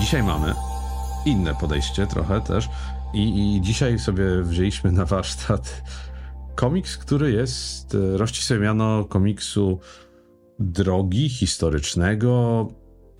[0.00, 0.54] dzisiaj mamy
[1.24, 2.68] inne podejście trochę też.
[3.14, 5.82] I, I dzisiaj sobie wzięliśmy na warsztat
[6.54, 9.78] komiks, który jest, e, rości sobie miano komiksu
[10.58, 12.68] drogi, historycznego.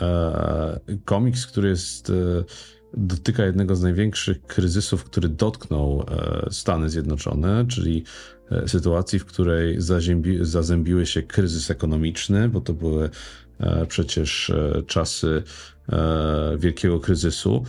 [0.00, 2.12] E, komiks, który jest, e,
[2.94, 6.04] dotyka jednego z największych kryzysów, który dotknął
[6.50, 8.04] Stany Zjednoczone, czyli
[8.66, 13.10] sytuacji, w której zazębi, zazębiły się kryzys ekonomiczny, bo to były
[13.88, 14.52] przecież
[14.86, 15.42] czasy
[16.58, 17.64] wielkiego kryzysu,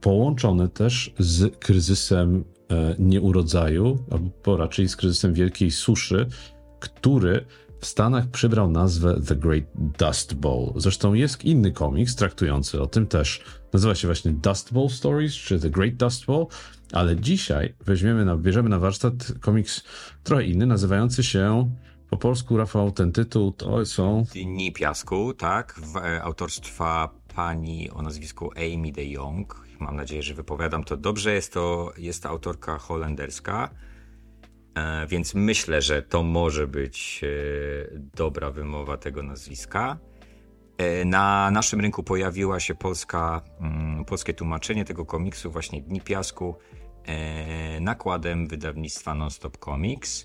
[0.00, 2.44] połączone też z kryzysem
[2.98, 6.26] nieurodzaju, albo raczej z kryzysem wielkiej suszy,
[6.80, 7.44] który
[7.80, 9.64] w Stanach przybrał nazwę The Great
[9.98, 10.72] Dust Bowl.
[10.76, 13.40] Zresztą jest inny komiks traktujący o tym też.
[13.72, 16.46] Nazywa się właśnie Dust Bowl Stories, czy The Great Dust Bowl,
[16.92, 19.82] ale dzisiaj weźmiemy na, bierzemy na warsztat komiks
[20.24, 21.70] trochę inny, nazywający się
[22.10, 24.24] po polsku, Rafał, ten tytuł to są...
[24.32, 29.66] Dni Piasku, tak, w, e, autorstwa pani o nazwisku Amy de Jong.
[29.80, 31.34] Mam nadzieję, że wypowiadam to dobrze.
[31.34, 33.70] Jest to, jest to autorka holenderska.
[34.74, 39.98] E, więc myślę, że to może być e, dobra wymowa tego nazwiska.
[41.04, 46.56] Na naszym rynku pojawiła się polska, mm, polskie tłumaczenie tego komiksu, właśnie Dni Piasku,
[47.80, 50.24] nakładem wydawnictwa Nonstop Comics.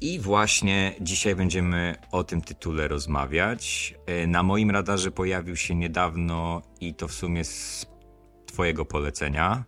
[0.00, 3.94] I właśnie dzisiaj będziemy o tym tytule rozmawiać.
[4.26, 7.86] Na moim radarze pojawił się niedawno i to w sumie z
[8.46, 9.64] Twojego polecenia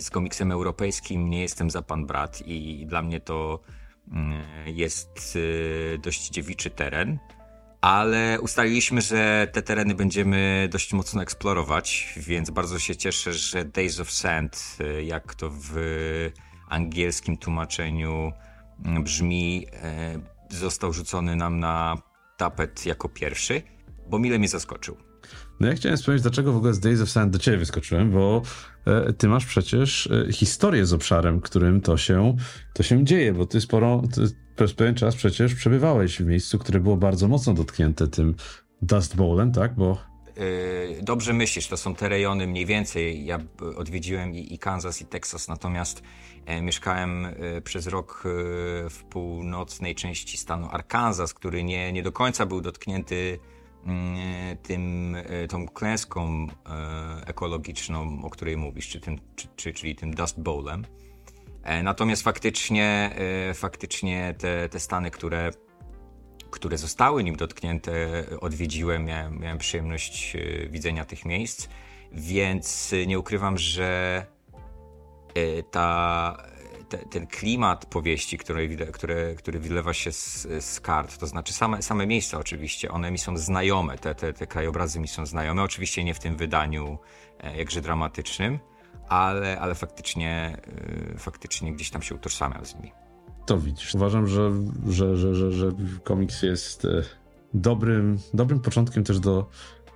[0.00, 3.60] z komiksem europejskim nie jestem za pan brat i dla mnie to
[4.12, 7.18] mm, jest y, dość dziewiczy teren,
[7.80, 14.00] ale ustaliliśmy, że te tereny będziemy dość mocno eksplorować, więc bardzo się cieszę, że Days
[14.00, 15.72] of Sand, jak to w
[16.68, 18.32] angielskim tłumaczeniu
[19.04, 19.66] brzmi,
[20.50, 21.96] y, został rzucony nam na
[22.36, 23.62] tapet jako pierwszy,
[24.10, 24.96] bo mile mnie zaskoczył.
[25.60, 28.42] No ja chciałem wspomnieć, dlaczego w ogóle z Days of Sand do ciebie wyskoczyłem, bo
[28.86, 32.36] e, ty masz przecież e, historię z obszarem, którym to się,
[32.74, 34.22] to się dzieje, bo ty sporo, ty
[34.56, 38.34] przez pewien czas przecież przebywałeś w miejscu, które było bardzo mocno dotknięte tym
[38.82, 39.74] Dust Bowlem, tak?
[39.74, 39.98] Bo e,
[41.02, 43.24] Dobrze myślisz, to są te rejony mniej więcej.
[43.24, 43.38] Ja
[43.76, 46.02] odwiedziłem i, Kansas, i Texas, natomiast
[46.46, 48.28] e, mieszkałem e, przez rok e,
[48.90, 53.38] w północnej części stanu Arkansas, który nie, nie do końca był dotknięty
[53.86, 55.16] Mm, tym,
[55.48, 56.46] tą klęską
[57.26, 60.84] ekologiczną, o której mówisz, czy tym, czy, czy, czyli tym Dust Bowlem.
[61.82, 63.16] Natomiast faktycznie,
[63.54, 65.50] faktycznie te, te stany, które,
[66.50, 70.36] które zostały nim dotknięte, odwiedziłem, miałem, miałem przyjemność
[70.70, 71.68] widzenia tych miejsc,
[72.12, 74.26] więc nie ukrywam, że
[75.70, 76.36] ta
[76.88, 81.82] te, ten klimat powieści, który, który, który wylewa się z, z, kart, to znaczy same,
[81.82, 86.04] same miejsca oczywiście, one mi są znajome, te, te, te krajobrazy mi są znajome, oczywiście
[86.04, 86.98] nie w tym wydaniu
[87.40, 88.58] e, jakże dramatycznym,
[89.08, 90.56] ale, ale faktycznie,
[91.14, 92.92] e, faktycznie gdzieś tam się utożsamiam z nimi.
[93.48, 93.94] To widzisz.
[93.94, 94.50] Uważam, że,
[94.88, 95.72] że, że, że, że
[96.04, 96.88] komiks jest e,
[97.54, 99.48] dobrym, dobrym początkiem też do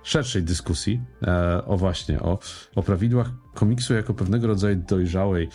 [0.03, 2.39] szerszej dyskusji e, o właśnie, o,
[2.75, 5.49] o prawidłach komiksu jako pewnego rodzaju dojrzałej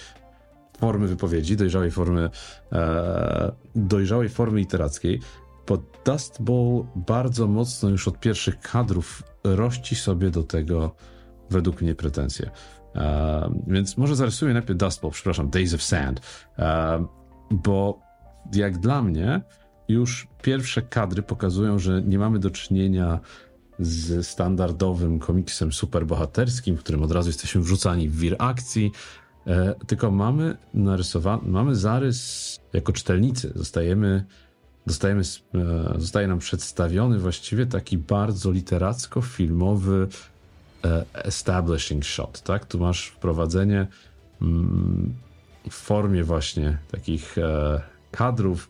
[0.78, 2.30] formy wypowiedzi, dojrzałej formy,
[2.72, 5.20] e, dojrzałej formy literackiej,
[5.66, 10.94] bo Dust Bowl bardzo mocno już od pierwszych kadrów rości sobie do tego
[11.50, 12.50] według mnie pretensje.
[12.94, 16.20] E, więc może zarysuję najpierw Dust Bowl, przepraszam, Days of Sand,
[16.58, 17.17] e,
[17.50, 18.00] bo
[18.52, 19.40] jak dla mnie
[19.88, 23.20] już pierwsze kadry pokazują, że nie mamy do czynienia
[23.78, 28.92] z standardowym komiksem superbohaterskim, w którym od razu jesteśmy wrzucani w wir akcji,
[29.48, 33.52] E, tylko mamy narysowany, mamy zarys jako czytelnicy.
[33.54, 34.24] Zostajemy,
[34.86, 35.22] dostajemy,
[35.54, 40.08] e, zostaje nam przedstawiony właściwie taki bardzo literacko-filmowy
[40.84, 42.66] e, establishing shot, tak?
[42.66, 43.86] Tu masz wprowadzenie
[44.42, 45.14] mm,
[45.70, 47.36] w formie właśnie takich
[48.10, 48.68] kadrów,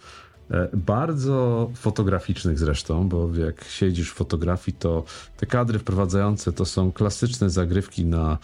[0.72, 5.04] bardzo fotograficznych zresztą, bo jak siedzisz w fotografii, to
[5.36, 8.38] te kadry wprowadzające to są klasyczne zagrywki na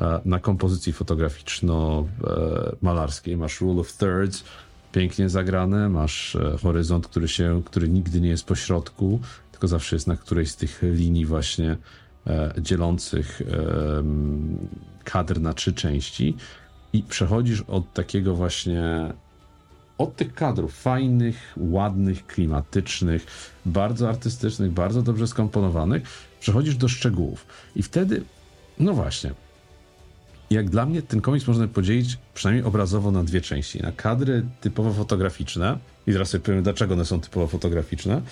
[0.00, 3.36] E, na kompozycji fotograficzno-malarskiej.
[3.36, 4.44] Masz Rule of Thirds,
[4.92, 9.20] pięknie zagrane, masz e, horyzont, który, się, który nigdy nie jest po środku,
[9.52, 11.76] tylko zawsze jest na którejś z tych linii właśnie
[12.26, 13.42] e, dzielących
[15.04, 16.36] kadr na trzy części
[16.92, 19.12] i przechodzisz od takiego właśnie
[19.98, 23.26] od tych kadrów fajnych, ładnych, klimatycznych,
[23.66, 26.02] bardzo artystycznych, bardzo dobrze skomponowanych,
[26.40, 27.46] przechodzisz do szczegółów.
[27.76, 28.22] I wtedy,
[28.78, 29.34] no właśnie,
[30.50, 33.82] jak dla mnie ten komiks można podzielić przynajmniej obrazowo na dwie części.
[33.82, 38.22] Na kadry typowo fotograficzne, i teraz sobie powiem, dlaczego one są typowo fotograficzne,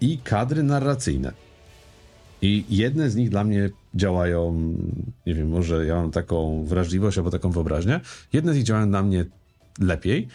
[0.00, 1.32] i kadry narracyjne.
[2.42, 4.74] I jedne z nich dla mnie działają,
[5.26, 8.00] nie wiem, może ja mam taką wrażliwość albo taką wyobraźnię.
[8.32, 9.24] Jedne z nich działają na mnie
[9.78, 10.28] lepiej,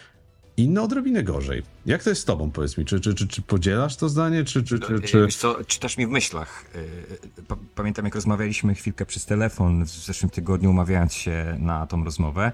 [0.57, 1.63] inne odrobinę gorzej.
[1.85, 2.85] Jak to jest z tobą, powiedz mi?
[2.85, 4.63] Czy, czy, czy, czy podzielasz to zdanie, czy...
[4.63, 5.25] czy, czy, czy...
[5.25, 6.65] Wiesz co, czytasz mi w myślach.
[6.75, 7.43] Y,
[7.75, 12.51] pamiętam, jak rozmawialiśmy chwilkę przez telefon w zeszłym tygodniu, umawiając się na tą rozmowę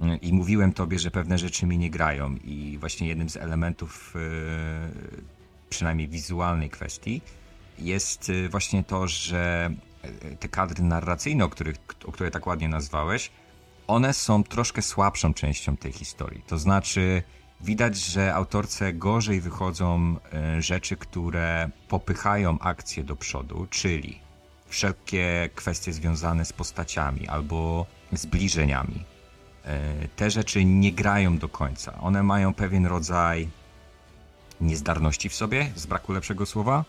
[0.00, 4.14] y, i mówiłem tobie, że pewne rzeczy mi nie grają i właśnie jednym z elementów
[4.16, 4.20] y,
[5.70, 7.20] przynajmniej wizualnej kwestii
[7.78, 9.70] jest właśnie to, że
[10.40, 13.30] te kadry narracyjne, o, których, o które tak ładnie nazwałeś,
[13.86, 16.42] one są troszkę słabszą częścią tej historii.
[16.46, 17.22] To znaczy,
[17.60, 24.18] widać, że autorce gorzej wychodzą e, rzeczy, które popychają akcję do przodu, czyli
[24.66, 29.04] wszelkie kwestie związane z postaciami albo zbliżeniami.
[30.16, 31.98] Te rzeczy nie grają do końca.
[32.00, 33.48] One mają pewien rodzaj
[34.60, 36.84] niezdarności w sobie, z braku lepszego słowa.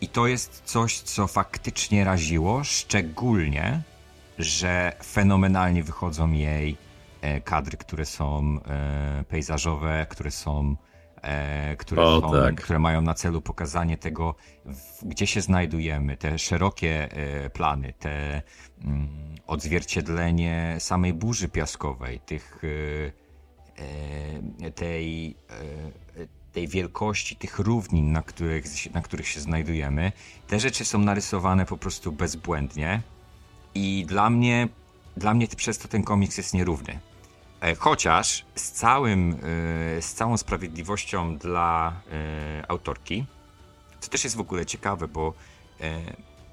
[0.00, 3.82] I to jest coś, co faktycznie raziło, szczególnie
[4.38, 6.76] że fenomenalnie wychodzą jej
[7.20, 10.76] e, kadry, które są e, pejzażowe, które są
[11.22, 12.54] e, które, o, są, tak.
[12.54, 14.34] które mają na celu pokazanie tego,
[15.02, 17.08] gdzie się znajdujemy, te szerokie
[17.52, 18.42] plany, te
[18.84, 19.08] mm,
[19.46, 22.62] odzwierciedlenie samej burzy piaskowej, tych,
[24.74, 25.36] tej,
[26.58, 28.64] tej wielkości tych równin, na których,
[28.94, 30.12] na których się znajdujemy.
[30.46, 33.02] Te rzeczy są narysowane po prostu bezbłędnie
[33.74, 34.68] i dla mnie,
[35.16, 36.98] dla mnie przez to ten komiks jest nierówny.
[37.60, 43.26] E, chociaż z, całym, e, z całą sprawiedliwością dla e, autorki,
[44.00, 45.34] co też jest w ogóle ciekawe, bo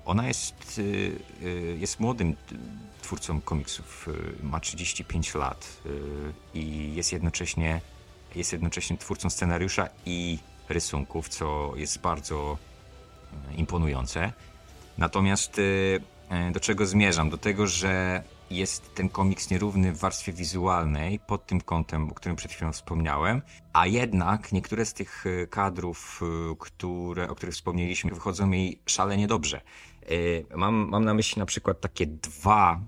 [0.05, 0.81] ona jest,
[1.77, 2.35] jest młodym
[3.01, 4.09] twórcą komiksów,
[4.43, 5.81] ma 35 lat
[6.53, 7.81] i jest jednocześnie,
[8.35, 10.39] jest jednocześnie twórcą scenariusza i
[10.69, 12.57] rysunków, co jest bardzo
[13.57, 14.31] imponujące.
[14.97, 15.59] Natomiast
[16.29, 17.29] E, do czego zmierzam?
[17.29, 22.35] Do tego, że jest ten komiks nierówny w warstwie wizualnej pod tym kątem, o którym
[22.35, 23.41] przed chwilą wspomniałem,
[23.73, 29.27] a jednak niektóre z tych e, kadrów, e, które, o których wspomnieliśmy, wychodzą jej szalenie
[29.27, 29.61] dobrze.
[30.55, 32.79] Mam, mam na myśli na przykład takie dwa,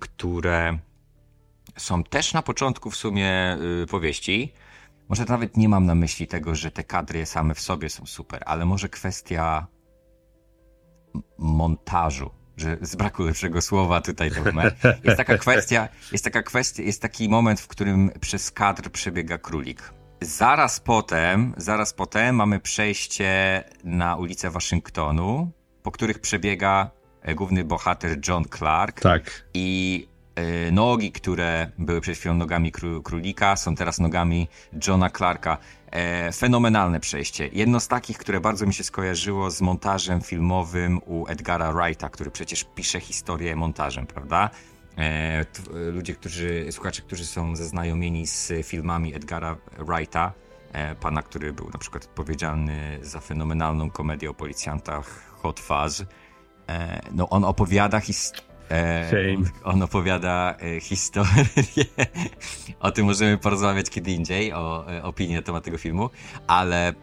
[0.00, 0.78] które
[1.76, 3.58] są też na początku w sumie
[3.90, 4.52] powieści.
[5.08, 8.42] Może nawet nie mam na myśli tego, że te kadry same w sobie są super,
[8.46, 9.66] ale może kwestia
[11.38, 14.42] montażu że z braku lepszego słowa tutaj to
[15.04, 19.92] Jest taka kwestia, jest taka kwestia, jest taki moment, w którym przez kadr przebiega królik.
[20.20, 25.50] Zaraz potem, zaraz potem mamy przejście na ulicę Waszyngtonu,
[25.82, 26.90] po których przebiega
[27.22, 29.00] e, główny bohater John Clark.
[29.00, 29.44] Tak.
[29.54, 30.08] I
[30.72, 32.72] nogi, które były przed chwilą nogami
[33.04, 34.48] królika, są teraz nogami
[34.86, 35.58] Johna Clarka.
[35.90, 37.48] E, fenomenalne przejście.
[37.52, 42.30] Jedno z takich, które bardzo mi się skojarzyło z montażem filmowym u Edgara Wrighta, który
[42.30, 44.50] przecież pisze historię montażem, prawda?
[44.98, 45.44] E,
[45.92, 50.32] ludzie, którzy, słuchacze, którzy są zaznajomieni z filmami Edgara Wrighta,
[50.72, 56.04] e, pana, który był na przykład odpowiedzialny za fenomenalną komedię o policjantach Hot Fuzz,
[56.68, 61.84] e, no on opowiada historię E, on, opowiada e, historię.
[62.80, 66.10] o tym możemy porozmawiać kiedy indziej, o e, opinii na temat tego filmu,
[66.46, 66.94] ale,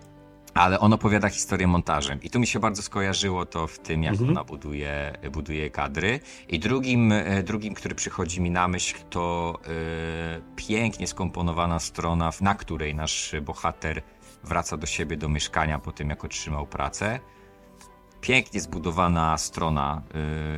[0.54, 2.22] ale on opowiada historię montażem.
[2.22, 4.30] I tu mi się bardzo skojarzyło to w tym, jak mhm.
[4.30, 6.20] ona buduje, buduje kadry.
[6.50, 9.70] I drugim, drugim, który przychodzi mi na myśl, to e,
[10.56, 14.02] pięknie skomponowana strona, na której nasz bohater
[14.44, 17.20] wraca do siebie, do mieszkania po tym, jak otrzymał pracę
[18.24, 20.02] pięknie zbudowana strona,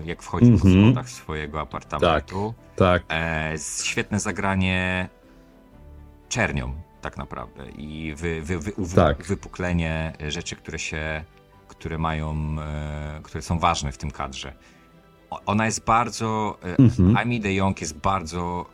[0.01, 0.62] y, jak wchodzi mm -hmm.
[0.62, 0.86] po mhm.
[0.86, 2.53] schodach swojego apartamentu.
[2.75, 3.17] Tak, tak.
[3.17, 3.53] E,
[3.84, 5.10] świetne zagranie
[6.29, 9.24] czernią tak naprawdę i wy, wy, wy, tak.
[9.24, 11.24] wypuklenie rzeczy, które się,
[11.67, 14.53] które mają, e, które są ważne w tym kadrze.
[15.45, 17.22] Ona jest bardzo, mm -hmm.
[17.22, 18.65] Amy de Jong jest bardzo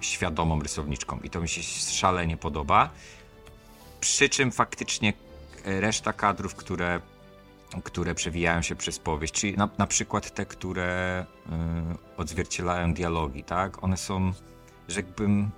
[0.00, 1.62] świadomą rysowniczką i to mi się
[1.92, 2.90] szalenie podoba.
[4.00, 5.12] Przy czym faktycznie
[5.64, 7.00] reszta kadrów, które
[7.80, 11.50] które przewijają się przez powieść, czyli na, na przykład te, które y,
[12.16, 13.84] odzwierciedlają dialogi, tak?
[13.84, 14.32] One są,
[14.88, 15.50] rzekłbym,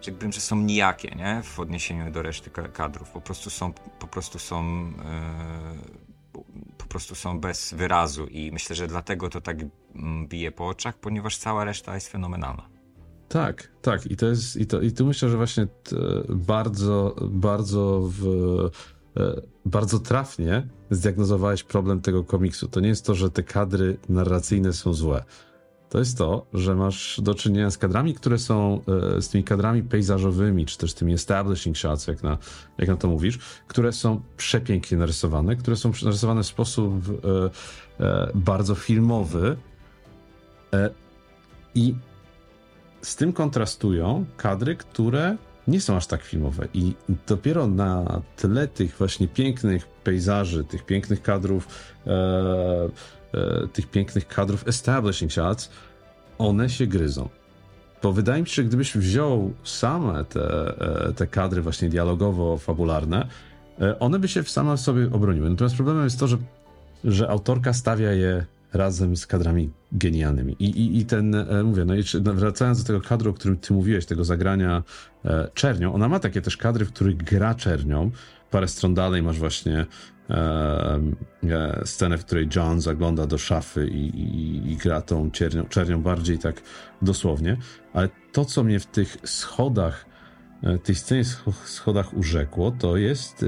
[0.00, 1.42] rzekłbym, że są nijakie, nie?
[1.42, 3.10] W odniesieniu do reszty kadrów.
[3.10, 4.88] Po prostu są, po prostu są,
[6.34, 6.40] y,
[6.78, 9.56] po prostu są bez wyrazu i myślę, że dlatego to tak
[9.94, 12.68] mm, bije po oczach, ponieważ cała reszta jest fenomenalna.
[13.28, 14.06] Tak, tak.
[14.06, 15.66] I to jest, i to, i tu myślę, że właśnie
[16.28, 18.24] bardzo, bardzo w
[19.64, 22.68] bardzo trafnie zdiagnozowałeś problem tego komiksu.
[22.68, 25.24] To nie jest to, że te kadry narracyjne są złe.
[25.90, 28.80] to jest to, że masz do czynienia z kadrami, które są
[29.20, 32.38] z tymi kadrami pejzażowymi, czy też tymi establishing shots, jak na,
[32.78, 33.38] jak na to mówisz,
[33.68, 36.94] które są przepięknie narysowane, które są narysowane w sposób
[38.34, 39.56] bardzo filmowy.
[41.74, 41.94] I
[43.02, 45.36] z tym kontrastują kadry, które
[45.68, 46.68] nie są aż tak filmowe.
[46.74, 46.94] I
[47.26, 51.68] dopiero na tle tych właśnie pięknych pejzaży, tych pięknych kadrów,
[52.06, 52.10] e,
[53.34, 55.70] e, tych pięknych kadrów establishing shots,
[56.38, 57.28] one się gryzą.
[58.02, 60.40] Bo wydaje mi się, że gdybyś wziął same te,
[61.08, 63.26] e, te kadry właśnie dialogowo-fabularne,
[63.80, 65.50] e, one by się same w sobie obroniły.
[65.50, 66.36] Natomiast problemem jest to, że,
[67.04, 70.56] że autorka stawia je razem z kadrami genialnymi.
[70.58, 73.72] I, i, i ten, e, mówię, no i wracając do tego kadru, o którym ty
[73.72, 74.82] mówiłeś, tego zagrania
[75.24, 78.10] e, czernią, ona ma takie też kadry, w których gra czernią.
[78.50, 79.86] Parę stron dalej masz właśnie
[80.30, 81.00] e,
[81.42, 86.02] e, scenę, w której John zagląda do szafy i, i, i gra tą czernią, czernią
[86.02, 86.62] bardziej tak
[87.02, 87.56] dosłownie.
[87.92, 90.06] Ale to, co mnie w tych schodach,
[90.62, 91.24] e, tej scenie
[91.64, 93.46] schodach urzekło, to jest e,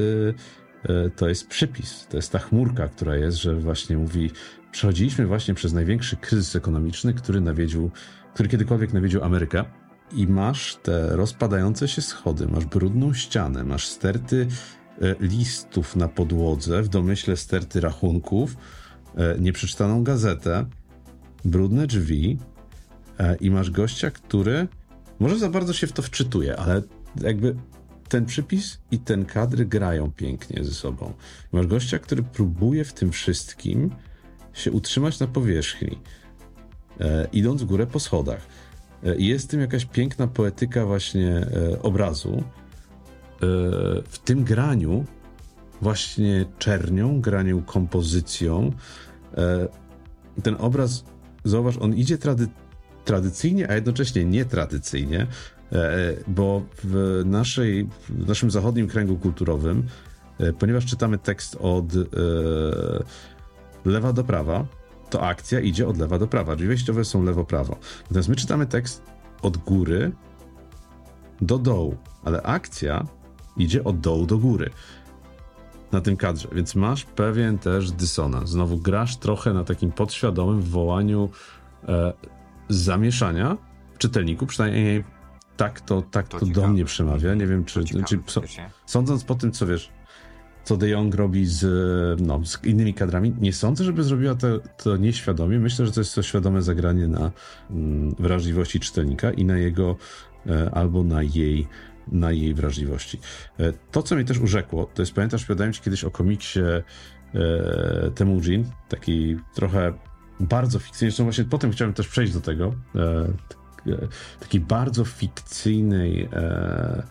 [1.17, 4.31] to jest przypis, to jest ta chmurka, która jest, że właśnie mówi
[4.73, 7.91] przechodziliśmy właśnie przez największy kryzys ekonomiczny, który nawiedził,
[8.35, 9.65] który kiedykolwiek nawiedził Amerykę.
[10.13, 14.47] I masz te rozpadające się schody, masz brudną ścianę, masz sterty
[15.01, 18.57] e, listów na podłodze, w domyśle sterty rachunków,
[19.17, 20.67] e, nieprzeczytaną gazetę,
[21.45, 22.39] brudne drzwi
[23.19, 24.69] e, i masz gościa, który
[25.19, 26.83] może za bardzo się w to wczytuje, ale
[27.21, 27.57] jakby
[28.13, 31.13] ten przypis i ten kadr grają pięknie ze sobą.
[31.53, 33.91] Masz gościa, który próbuje w tym wszystkim
[34.53, 35.99] się utrzymać na powierzchni,
[37.01, 38.47] e, idąc w górę po schodach.
[39.05, 42.37] E, jest w tym jakaś piękna poetyka właśnie e, obrazu.
[42.37, 42.43] E,
[44.09, 45.05] w tym graniu,
[45.81, 48.73] właśnie czernią, graniu kompozycją,
[49.37, 49.69] e,
[50.43, 51.05] ten obraz,
[51.45, 52.49] zauważ, on idzie trady,
[53.05, 55.27] tradycyjnie, a jednocześnie nietradycyjnie,
[56.29, 59.83] bo w, naszej, w naszym zachodnim kręgu kulturowym,
[60.59, 61.87] ponieważ czytamy tekst od
[63.85, 64.67] lewa do prawa,
[65.11, 66.57] to akcja idzie od lewa do prawa.
[66.57, 67.77] Drzwi wejściowe są lewo-prawo.
[68.03, 69.03] Natomiast my czytamy tekst
[69.43, 70.13] od góry
[71.41, 73.07] do dołu, ale akcja
[73.57, 74.71] idzie od dołu do góry
[75.93, 78.51] na tym kadrze, więc masz pewien też dysonans.
[78.51, 81.29] Znowu grasz trochę na takim podświadomym wołaniu
[81.89, 82.13] e,
[82.69, 83.57] zamieszania
[83.95, 85.05] w czytelniku, przynajmniej
[85.63, 87.35] tak to, tak to, to do mnie przemawia.
[87.35, 88.43] Nie wiem, czy, czy so,
[88.87, 89.91] sądząc po tym, co wiesz,
[90.65, 91.63] co De Jong robi z,
[92.21, 93.35] no, z innymi kadrami.
[93.41, 95.59] Nie sądzę, żeby zrobiła to, to nieświadomie.
[95.59, 97.31] Myślę, że to jest to świadome zagranie na
[97.71, 99.97] mm, wrażliwości czytelnika i na jego
[100.47, 101.69] e, albo na jej
[102.09, 103.19] na jej wrażliwości.
[103.59, 106.83] E, to, co mnie też urzekło, to jest, pamiętasz, opowiadałem ci kiedyś o komiksie e,
[108.15, 109.93] Temujin, taki trochę
[110.41, 113.62] bardzo fikcyjny, zresztą właśnie potem chciałem też przejść do tego, e, e
[114.41, 117.03] takiej bardzo fikcyjnej e,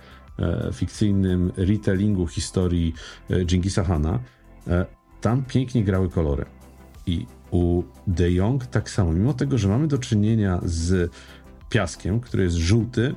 [0.42, 2.94] E, fikcyjnym retellingu historii
[3.30, 4.20] e, Dżingisa Hana,
[4.68, 4.86] e,
[5.22, 6.46] tam pięknie grały kolory.
[7.06, 11.12] I u De Jong tak samo, mimo tego, że mamy do czynienia z
[11.70, 13.16] piaskiem, który jest żółty,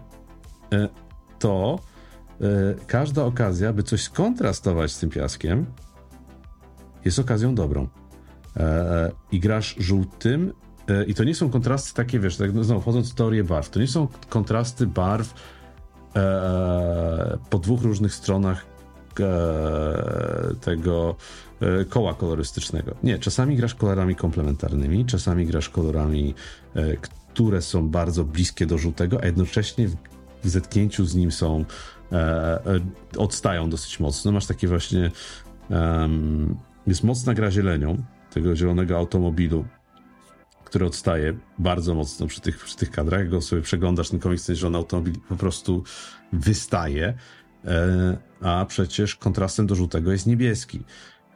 [1.39, 1.79] to
[2.87, 5.67] każda okazja, by coś skontrastować z tym piaskiem,
[7.05, 7.89] jest okazją dobrą.
[9.33, 10.53] I grasz żółtym,
[11.07, 13.81] i to nie są kontrasty takie, wiesz, tak, no, znowu wchodząc w teorię barw, to
[13.81, 15.35] nie są kontrasty barw
[16.17, 18.67] e, po dwóch różnych stronach
[19.21, 21.17] e, tego
[21.61, 22.95] e, koła kolorystycznego.
[23.03, 26.35] Nie, czasami grasz kolorami komplementarnymi, czasami grasz kolorami,
[26.75, 29.97] e, które są bardzo bliskie do żółtego, a jednocześnie w,
[30.45, 31.65] w zetknięciu z nim są
[32.13, 32.81] e, e,
[33.17, 34.33] odstają dosyć mocno.
[34.33, 35.11] Masz takie właśnie
[36.87, 39.65] jest mocna gra zielenią tego zielonego automobilu
[40.75, 43.29] który odstaje bardzo mocno przy tych, przy tych kadrach.
[43.29, 45.83] Go sobie przeglądasz, ten komiks, że on automobil po prostu
[46.33, 47.15] wystaje,
[47.65, 50.85] e, a przecież kontrastem do żółtego jest niebieski.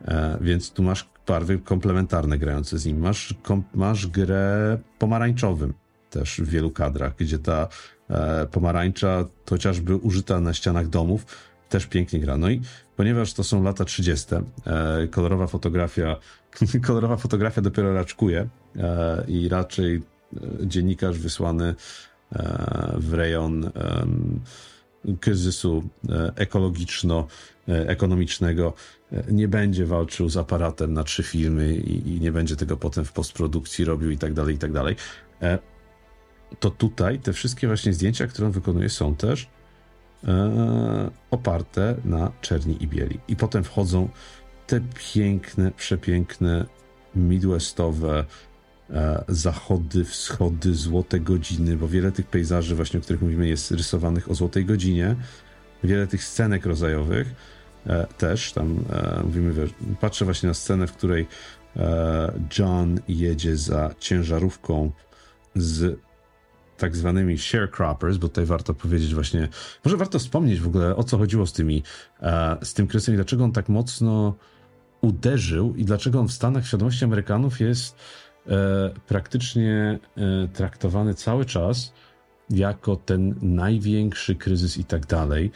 [0.04, 2.98] E, więc tu masz barwy komplementarne grające z nim.
[2.98, 5.74] Masz, kom, masz grę pomarańczowym
[6.10, 7.68] też w wielu kadrach, gdzie ta
[8.10, 11.26] e, pomarańcza, chociażby użyta na ścianach domów,
[11.68, 12.36] też pięknie gra.
[12.36, 12.60] No i
[12.96, 14.42] ponieważ to są lata 30., e,
[15.10, 16.16] kolorowa fotografia,
[16.86, 20.00] kolorowa fotografia dopiero raczkuje e, i raczej e,
[20.66, 21.74] dziennikarz wysłany
[22.96, 23.70] w rejon
[25.20, 25.88] kryzysu
[26.36, 28.72] ekologiczno-ekonomicznego
[29.30, 33.84] nie będzie walczył z aparatem na trzy filmy i, nie będzie tego potem w postprodukcji
[33.84, 34.96] robił i tak dalej, i tak dalej.
[36.60, 39.48] To tutaj te wszystkie właśnie zdjęcia, które on wykonuje, są też
[41.30, 43.20] oparte na czerni i bieli.
[43.28, 44.08] I potem wchodzą
[44.66, 44.80] te
[45.14, 46.66] piękne, przepiękne,
[47.16, 48.24] midwestowe
[48.90, 54.30] e, zachody, wschody, złote godziny, bo wiele tych pejzaży właśnie, o których mówimy, jest rysowanych
[54.30, 55.16] o złotej godzinie.
[55.84, 57.34] Wiele tych scenek rodzajowych
[57.86, 58.84] e, też tam
[59.24, 59.68] mówimy,
[60.00, 61.26] patrzę właśnie na scenę, w której
[62.58, 64.90] John jedzie za ciężarówką
[65.54, 65.98] z
[66.78, 69.48] tak zwanymi sharecroppers, bo tutaj warto powiedzieć właśnie,
[69.84, 71.82] może warto wspomnieć w ogóle o co chodziło z tymi,
[72.62, 74.34] z tym kryzysem i dlaczego on tak mocno
[75.00, 77.96] uderzył i dlaczego on w Stanach świadomości Amerykanów jest
[78.46, 81.92] e, praktycznie e, traktowany cały czas
[82.50, 85.50] jako ten największy kryzys i tak dalej.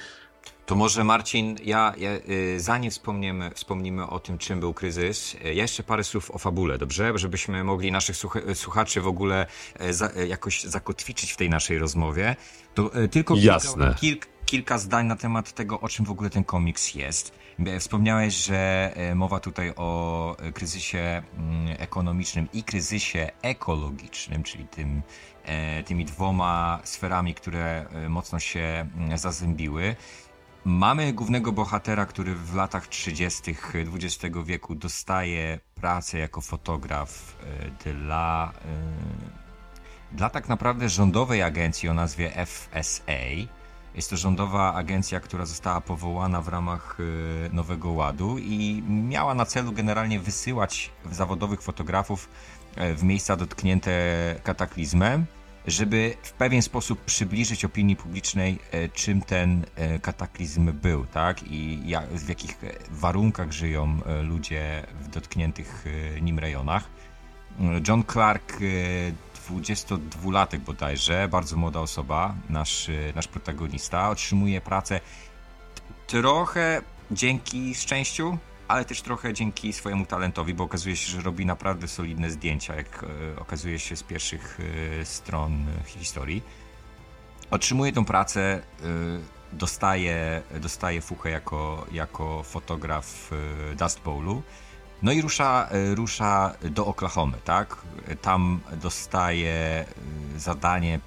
[0.73, 5.51] To może Marcin, ja, ja y, zanim wspomniemy, wspomnimy o tym, czym był kryzys, ja
[5.51, 7.13] jeszcze parę słów o fabule, dobrze?
[7.15, 8.17] Żebyśmy mogli naszych
[8.55, 9.47] słuchaczy w ogóle
[9.91, 12.37] za, jakoś zakotwiczyć w tej naszej rozmowie.
[12.75, 13.85] To tylko Jasne.
[13.85, 17.33] Kilka, kilk, kilka zdań na temat tego, o czym w ogóle ten komiks jest.
[17.79, 25.03] Wspomniałeś, że mowa tutaj o kryzysie mm, ekonomicznym i kryzysie ekologicznym, czyli tym,
[25.87, 28.87] tymi dwoma sferami, które mocno się
[29.17, 29.97] zazębiły.
[30.65, 33.55] Mamy głównego bohatera, który w latach 30.
[33.75, 37.37] XX wieku dostaje pracę jako fotograf
[37.85, 38.53] dla,
[40.13, 43.13] dla tak naprawdę rządowej agencji o nazwie FSA
[43.95, 49.47] jest to rządowa agencja, która została powołana w ramach y, Nowego Ładu i miała na
[49.47, 52.29] celu generalnie wysyłać zawodowych fotografów
[52.77, 53.91] e, w miejsca dotknięte
[54.43, 55.27] kataklizmem,
[55.67, 61.43] żeby w pewien sposób przybliżyć opinii publicznej, e, czym ten e, kataklizm był, tak?
[61.43, 62.59] I jak, w jakich
[62.91, 65.85] warunkach żyją ludzie w dotkniętych
[66.23, 66.85] nim rejonach.
[67.89, 68.59] John Clark
[69.51, 75.01] 22-latek bodajże, bardzo młoda osoba, nasz, nasz protagonista, otrzymuje pracę
[76.07, 78.39] trochę dzięki szczęściu,
[78.73, 83.05] ale też trochę dzięki swojemu talentowi, bo okazuje się, że robi naprawdę solidne zdjęcia, jak
[83.37, 84.59] e, okazuje się z pierwszych
[85.01, 86.43] e, stron historii.
[87.51, 88.63] Otrzymuje tą pracę, e,
[89.53, 93.31] dostaje, dostaje fuchę jako, jako fotograf
[93.79, 94.43] Dust Bowlu
[95.03, 97.77] no i rusza, rusza do Oklahomy, tak?
[98.23, 99.85] Tam dostaje
[100.37, 101.01] zadanie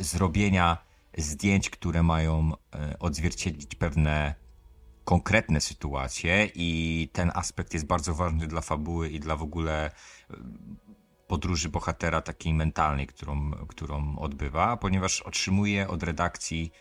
[0.00, 0.78] zrobienia
[1.18, 2.52] zdjęć, które mają
[3.00, 4.34] odzwierciedlić pewne
[5.04, 9.90] konkretne sytuacje i ten aspekt jest bardzo ważny dla fabuły i dla w ogóle
[11.26, 16.72] podróży bohatera takiej mentalnej, którą, którą odbywa, ponieważ otrzymuje od redakcji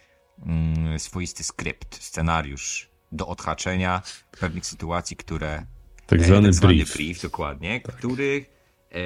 [0.46, 4.02] mm, swoisty skrypt, scenariusz do odhaczenia
[4.40, 5.66] pewnych sytuacji, które
[6.08, 6.94] tak e, zwany, tak zwany brief.
[6.94, 7.22] brief.
[7.22, 7.96] dokładnie, tak.
[7.96, 8.46] który
[8.92, 8.98] e,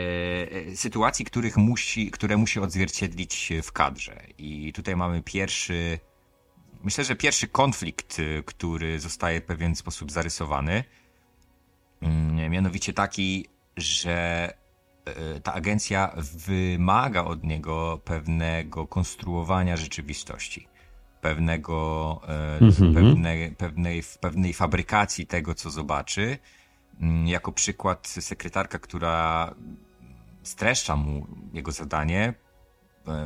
[0.72, 4.24] e, sytuacji, których musi, które musi odzwierciedlić w kadrze.
[4.38, 6.00] I tutaj mamy pierwszy,
[6.84, 10.84] myślę, że pierwszy konflikt, który zostaje w pewien sposób zarysowany.
[12.02, 13.46] Mm, mianowicie taki,
[13.78, 14.54] że
[15.44, 20.68] ta agencja wymaga od niego pewnego konstruowania rzeczywistości,
[21.22, 22.22] pewnego,
[22.60, 22.94] mm -hmm.
[22.94, 26.38] pewnej, pewnej, pewnej fabrykacji tego, co zobaczy,
[27.02, 29.54] Mm, jako przykład sekretarka, która
[30.44, 32.34] streszcza mu jego zadanie,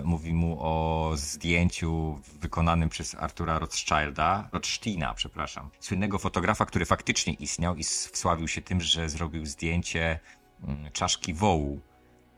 [0.03, 7.75] mówi mu o zdjęciu wykonanym przez Artura Rothschilda, Rothsteina, przepraszam, słynnego fotografa, który faktycznie istniał
[7.75, 10.19] i wsławił się tym, że zrobił zdjęcie
[10.63, 11.79] mm, czaszki wołu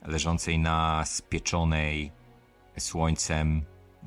[0.01, 2.11] leżącej na spieczonej
[2.79, 3.61] słońcem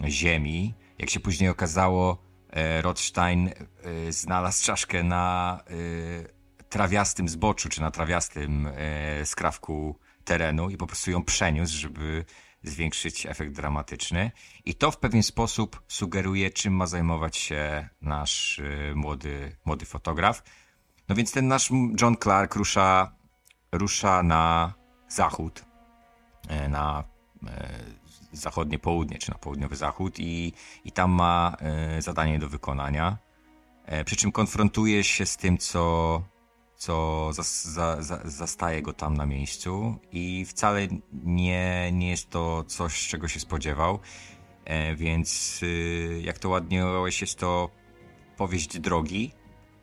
[0.09, 0.75] ziemi.
[0.99, 2.19] Jak się później okazało,
[2.51, 5.61] e, Rothstein e, znalazł czaszkę na
[6.69, 12.25] trawiastym zboczu, czy na trawiastym e, skrawku terenu i po prostu ją przeniósł, żeby
[12.67, 14.31] zwiększyć efekt dramatyczny.
[14.65, 20.43] I to w pewien sposób sugeruje, czym ma zajmować się nasz e, młody, młody fotograf.
[21.09, 23.13] No więc ten nasz John Clark rusza,
[23.73, 24.75] rusza na
[25.09, 25.65] zachód,
[26.49, 27.05] e, na
[27.47, 27.69] e,
[28.33, 30.53] zachodnie południe, czy na południowy zachód i,
[30.85, 33.19] i tam ma e, zadanie do wykonania.
[34.05, 36.23] Przy czym konfrontuje się z tym, co
[36.77, 40.89] co za, za, zastaje go tam na miejscu i wcale
[41.25, 43.99] nie, nie jest to coś, czego się spodziewał.
[44.65, 47.71] E, więc y, jak to ładnie ująłeś, jest to
[48.37, 49.33] powieść drogi,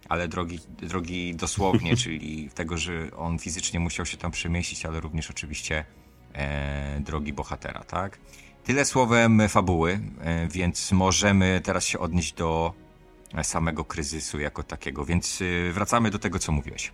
[0.10, 5.30] ale drogi, drogi dosłownie, czyli tego, że on fizycznie musiał się tam przemieścić, ale również
[5.30, 5.86] oczywiście
[6.34, 8.20] e, drogi bohatera, tak?
[8.64, 12.74] Tyle słowem fabuły, e, więc możemy teraz się odnieść do
[13.42, 15.06] samego kryzysu jako takiego.
[15.06, 16.92] Więc y, wracamy do tego, co mówiłeś.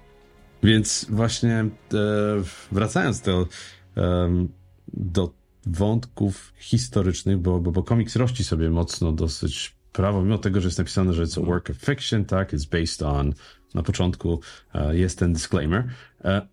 [0.63, 1.67] Więc właśnie e,
[2.71, 3.47] wracając do,
[4.87, 5.33] do
[5.65, 10.77] wątków historycznych, bo, bo, bo komiks rości sobie mocno dosyć prawo, mimo tego, że jest
[10.77, 13.33] napisane, że it's a work of fiction, tak, it's based on,
[13.73, 14.41] na początku
[14.73, 15.87] e, jest ten disclaimer,
[16.23, 16.47] e,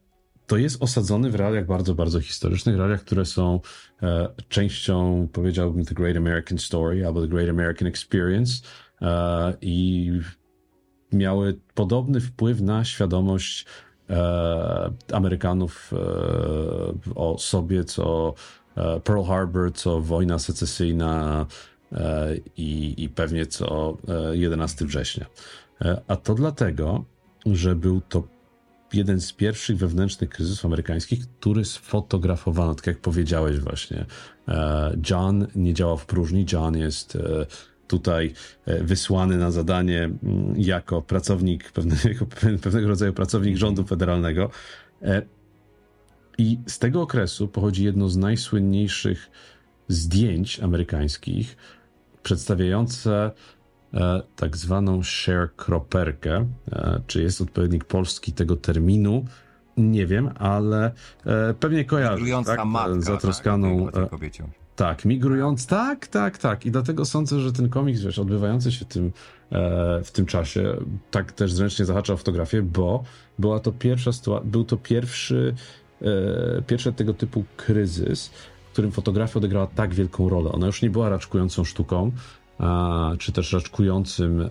[0.46, 3.60] to jest osadzony w realiach bardzo, bardzo historycznych, realiach, które są
[4.48, 8.62] częścią, powiedziałbym, The Great American Story albo The Great American Experience
[9.60, 10.10] i
[11.12, 13.66] miały podobny wpływ na świadomość
[14.10, 18.34] e, Amerykanów e, o sobie, co
[18.76, 21.46] e, Pearl Harbor, co wojna secesyjna
[21.92, 23.96] e, i, i pewnie co
[24.32, 25.26] 11 września.
[26.08, 27.04] A to dlatego,
[27.46, 28.22] że był to
[28.92, 34.06] jeden z pierwszych wewnętrznych kryzysów amerykańskich, który sfotografowano, tak jak powiedziałeś właśnie.
[34.48, 37.46] E, John nie działa w próżni, John jest e,
[37.88, 38.32] tutaj
[38.66, 42.26] e, wysłany na zadanie mm, jako pracownik, pewnego,
[42.62, 44.50] pewnego rodzaju pracownik rządu federalnego.
[46.38, 49.30] I z tego okresu pochodzi jedno z najsłynniejszych
[49.88, 51.56] zdjęć amerykańskich,
[52.22, 53.30] przedstawiające
[53.96, 56.46] E, tak zwaną sharecropperkę.
[56.72, 59.24] E, czy jest odpowiednik polski tego terminu?
[59.76, 60.92] Nie wiem, ale
[61.26, 62.16] e, pewnie kojarzy.
[62.16, 62.66] Migrująca tak?
[62.66, 63.88] matka, Zatroskaną...
[63.90, 64.10] Tak,
[64.76, 66.66] tak, migrując, tak, tak, tak.
[66.66, 69.12] I dlatego sądzę, że ten komiks, wiesz, odbywający się tym,
[70.04, 70.76] w tym czasie,
[71.10, 73.04] tak też zręcznie zahacza fotografię, bo
[73.38, 74.10] była to pierwsza
[74.44, 75.54] był to pierwszy,
[76.66, 78.30] pierwszy tego typu kryzys,
[78.68, 80.52] w którym fotografia odegrała tak wielką rolę.
[80.52, 82.12] Ona już nie była raczkującą sztuką,
[83.18, 84.48] czy też raczkującym, e,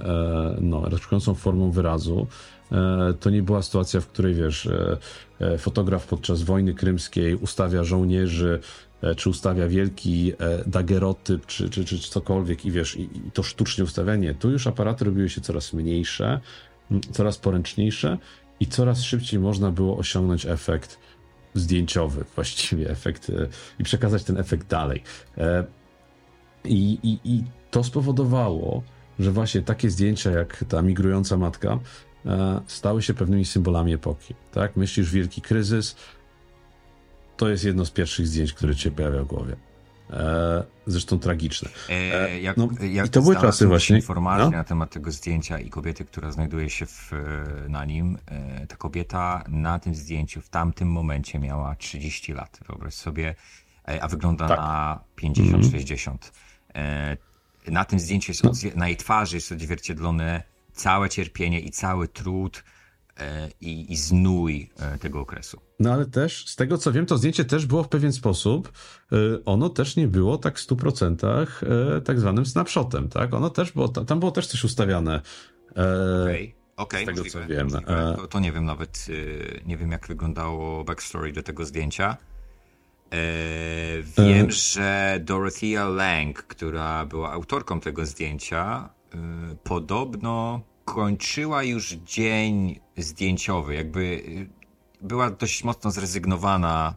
[0.62, 2.28] no, raczkującą formą wyrazu.
[2.72, 4.70] E, to nie była sytuacja, w której wiesz,
[5.40, 8.60] e, fotograf podczas wojny krymskiej ustawia żołnierzy,
[9.18, 10.34] czy ustawia wielki
[10.66, 14.34] dagerotyp, czy, czy, czy cokolwiek i wiesz, i, i to sztucznie ustawianie.
[14.34, 16.40] Tu już aparaty robiły się coraz mniejsze,
[17.12, 18.18] coraz poręczniejsze
[18.60, 21.00] i coraz szybciej można było osiągnąć efekt
[21.54, 23.32] zdjęciowy, właściwie efekt
[23.80, 25.04] i przekazać ten efekt dalej.
[26.64, 28.84] I, i, i to spowodowało,
[29.20, 31.80] że właśnie takie zdjęcia jak ta migrująca matka
[32.26, 34.36] e, stały się pewnymi symbolami epoki.
[34.52, 34.76] Tak?
[34.76, 35.96] Myślisz, wielki kryzys,
[37.38, 39.56] to jest jedno z pierwszych zdjęć, które ci się pojawia w głowie.
[40.10, 41.70] E, zresztą tragiczne.
[41.90, 43.96] E, e jak, no, jak I to były czasy właśnie.
[43.96, 44.52] informacje no?
[44.52, 47.12] na temat tego zdjęcia i kobiety, która znajduje się w,
[47.70, 48.18] na nim.
[48.26, 52.60] E, ta kobieta na tym zdjęciu w tamtym momencie miała 30 lat.
[52.68, 53.36] Wyobraź sobie,
[53.88, 54.58] e, a wygląda tak.
[54.58, 56.12] na 50-60.
[56.74, 57.18] Mm
[57.68, 58.52] na tym zdjęciu jest, no.
[58.76, 60.44] na jej twarzy jest odzwierciedlone
[60.74, 62.64] całe cierpienie i cały trud
[63.18, 65.62] e, i, i znój e, tego okresu.
[65.80, 68.72] No ale też, z tego co wiem, to zdjęcie też było w pewien sposób,
[69.12, 73.34] e, ono też nie było tak w 100% tak zwanym snapshotem, tak?
[73.34, 75.22] Ono też było, tam było też coś ustawiane.
[75.72, 76.56] Okej.
[76.78, 77.04] Okay.
[77.04, 77.70] Okay, co wiem.
[78.16, 79.08] To, to, nie wiem nawet,
[79.66, 82.18] nie wiem jak wyglądało backstory do tego zdjęcia.
[83.12, 84.52] E, wiem, e...
[84.52, 89.18] że Dorothea Lang, która była autorką tego zdjęcia, e,
[89.64, 93.76] podobno kończyła już dzień zdjęciowy.
[93.76, 94.65] Jakby e,
[95.02, 96.96] była dość mocno zrezygnowana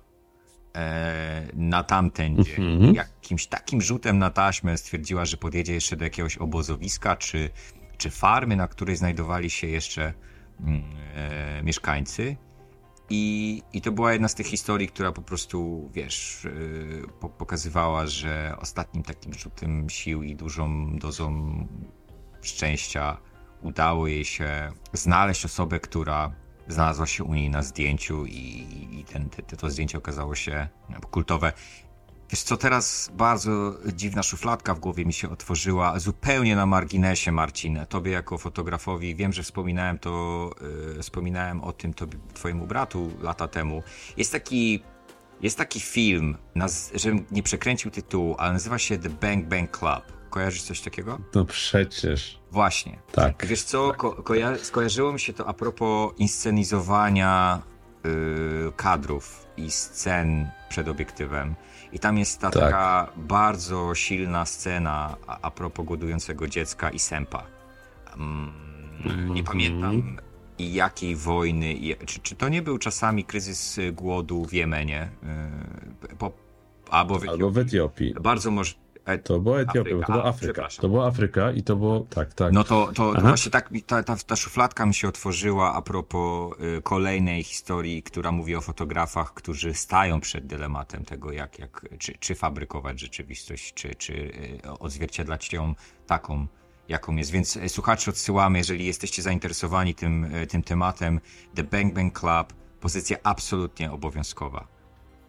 [0.76, 2.54] e, na tamten dzień.
[2.56, 2.94] -hmm.
[2.94, 7.50] Jakimś takim rzutem na taśmę stwierdziła, że podjedzie jeszcze do jakiegoś obozowiska czy,
[7.96, 10.14] czy farmy, na której znajdowali się jeszcze
[10.61, 10.82] mm,
[11.14, 12.37] e, mieszkańcy
[13.11, 18.06] i, I to była jedna z tych historii, która po prostu, wiesz, yy, po, pokazywała,
[18.06, 21.66] że ostatnim takim rzutem sił i dużą dozą
[22.42, 23.16] szczęścia
[23.62, 26.32] udało jej się znaleźć osobę, która
[26.68, 28.66] znalazła się u niej na zdjęciu i,
[29.00, 30.68] i ten, te, to zdjęcie okazało się
[31.11, 31.52] kultowe.
[32.31, 37.78] Wiesz co, teraz bardzo dziwna szufladka w głowie mi się otworzyła, zupełnie na marginesie, Marcin.
[37.88, 40.50] Tobie jako fotografowi, wiem, że wspominałem to,
[40.96, 43.83] yy, wspominałem o tym tobie, twojemu bratu lata temu.
[44.16, 44.83] Jest taki,
[45.40, 50.02] jest taki film, naz- żebym nie przekręcił tytułu, ale nazywa się The Bang Bang Club.
[50.31, 51.18] Kojarzysz coś takiego?
[51.35, 52.38] No przecież.
[52.52, 52.98] Właśnie.
[53.12, 53.46] Tak.
[53.46, 57.62] Wiesz co, ko- koja- skojarzyło mi się to a propos inscenizowania
[58.04, 61.54] yy, kadrów i scen przed obiektywem.
[61.92, 62.62] I tam jest ta tak.
[62.62, 67.42] taka bardzo silna scena a, a propos głodującego dziecka i sępa.
[68.12, 68.52] Um,
[69.04, 70.16] mm, nie pamiętam
[70.58, 71.74] i jakiej wojny.
[71.74, 75.08] I, czy, czy to nie był czasami kryzys głodu w Jemenie?
[76.02, 76.32] Yy, po,
[76.90, 78.14] albo, w albo w Etiopii.
[78.20, 80.06] Bardzo możliwe E, to była Etiopia, Afryka.
[80.06, 80.68] to była Afryka.
[80.80, 82.52] To była Afryka i to było, tak, tak.
[82.52, 86.52] No to, to, to właśnie tak, ta, ta, ta szufladka mi się otworzyła a propos
[86.78, 92.18] y, kolejnej historii, która mówi o fotografach, którzy stają przed dylematem tego, jak, jak, czy,
[92.18, 95.74] czy fabrykować rzeczywistość, czy, czy y, odzwierciedlać ją
[96.06, 96.46] taką,
[96.88, 97.30] jaką jest.
[97.30, 101.20] Więc y, słuchacze odsyłamy, jeżeli jesteście zainteresowani tym, y, tym tematem,
[101.54, 104.77] The Bang Bang Club, pozycja absolutnie obowiązkowa.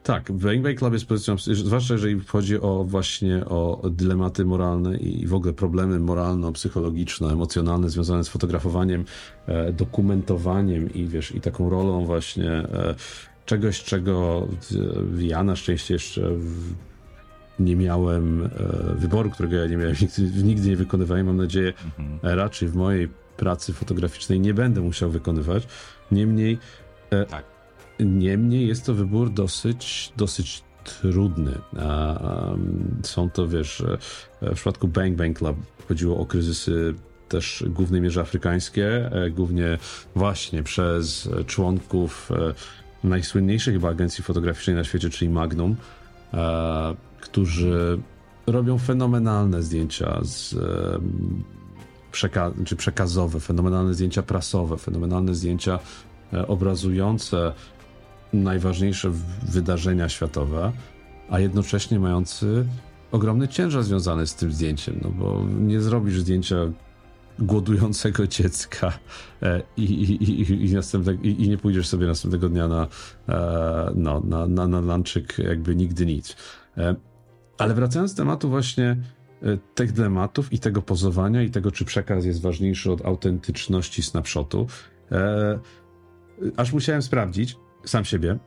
[0.03, 5.33] Tak, Bang Club jest pozycją, zwłaszcza jeżeli chodzi o właśnie o dylematy moralne i w
[5.33, 9.05] ogóle problemy moralno-psychologiczne, emocjonalne związane z fotografowaniem,
[9.47, 12.95] e, dokumentowaniem i wiesz, i taką rolą właśnie e,
[13.45, 14.47] czegoś, czego
[15.17, 16.31] ja na szczęście jeszcze
[17.59, 18.49] nie miałem e,
[18.95, 21.25] wyboru, którego ja nie miałem, nigdy, nigdy nie wykonywałem.
[21.25, 22.37] Mam nadzieję, mhm.
[22.37, 25.67] raczej w mojej pracy fotograficznej nie będę musiał wykonywać.
[26.11, 26.57] Niemniej,
[27.09, 27.58] e, tak.
[27.99, 31.51] Niemniej jest to wybór dosyć, dosyć trudny.
[33.03, 33.81] Są to, wiesz,
[34.41, 35.57] e, w przypadku Bang Bang Club
[35.87, 36.93] chodziło o kryzysy
[37.29, 39.77] też w głównej mierze afrykańskie, głównie
[40.15, 42.31] właśnie przez członków
[43.03, 45.75] najsłynniejszej chyba agencji fotograficznej na świecie, czyli Magnum,
[47.21, 47.99] którzy
[48.47, 50.55] robią fenomenalne zdjęcia z
[52.11, 55.79] przeka czy przekazowe, fenomenalne zdjęcia prasowe, fenomenalne zdjęcia
[56.33, 57.53] e, obrazujące
[58.33, 59.11] najważniejsze
[59.43, 60.71] wydarzenia światowe,
[61.29, 62.65] a jednocześnie mający
[63.11, 66.55] ogromny ciężar związany z tym zdjęciem, no bo nie zrobisz zdjęcia
[67.39, 68.93] głodującego dziecka
[69.41, 72.87] e, i, i, i, i, następne, i, i nie pójdziesz sobie następnego dnia na,
[73.29, 74.99] e, no, na, na, na
[75.37, 76.35] jakby nigdy nic.
[77.57, 78.97] Ale wracając do tematu właśnie
[79.43, 84.67] e, tych dylematów i tego pozowania i tego, czy przekaz jest ważniejszy od autentyczności snapshotu,
[85.11, 85.59] e,
[86.57, 88.37] aż musiałem sprawdzić sam siebie,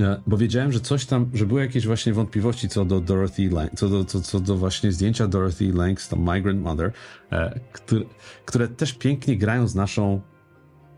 [0.00, 3.70] e, bo wiedziałem, że coś tam, że były jakieś właśnie wątpliwości co do Dorothy Lang,
[3.74, 6.92] co do, co, co do właśnie zdjęcia Dorothy Lang z tą Migrant Mother,
[7.32, 8.04] e, które,
[8.44, 10.20] które też pięknie grają z naszą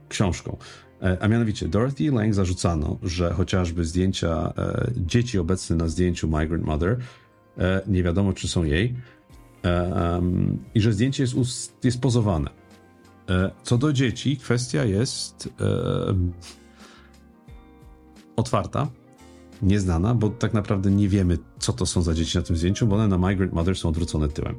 [0.09, 0.57] książką.
[1.03, 4.53] E, a mianowicie Dorothy Lang zarzucano, że chociażby zdjęcia
[4.97, 6.99] dzieci obecne na zdjęciu Migrant Mother
[7.87, 8.95] nie wiadomo, czy są jej
[10.75, 12.51] i że zdjęcie jest, jest pozowane.
[13.63, 15.49] Co do dzieci, kwestia jest
[18.43, 18.89] otwarta,
[19.63, 22.97] nieznana, bo tak naprawdę nie wiemy, co to są za dzieci na tym zdjęciu, bo
[22.97, 24.59] one na Migrant Mother są odwrócone tyłem.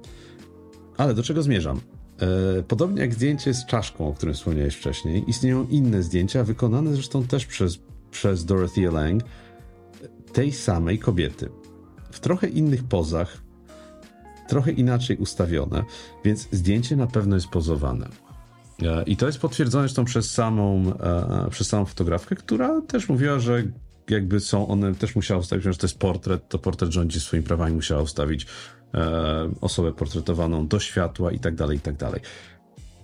[0.98, 1.82] Ale do czego zmierzam?
[2.60, 7.28] E, podobnie jak zdjęcie z czaszką, o którym wspomniałeś wcześniej, istnieją inne zdjęcia, wykonane zresztą
[7.28, 7.80] też przez,
[8.12, 9.24] przez Dorothy Lang,
[10.34, 11.50] tej samej kobiety.
[12.12, 13.42] W trochę innych pozach,
[14.48, 15.84] trochę inaczej ustawione,
[16.26, 18.10] więc zdjęcie na pewno jest pozowane.
[18.82, 23.40] E, I to jest potwierdzone zresztą przez samą, e, przez samą fotografkę, która też mówiła,
[23.40, 23.64] że
[24.10, 27.76] jakby są one, też musiała ustawić, że to jest portret, to portret rządzi swoimi prawami,
[27.76, 28.46] musiała ustawić
[28.94, 32.22] e, osobę portretowaną do światła i tak dalej, i tak dalej.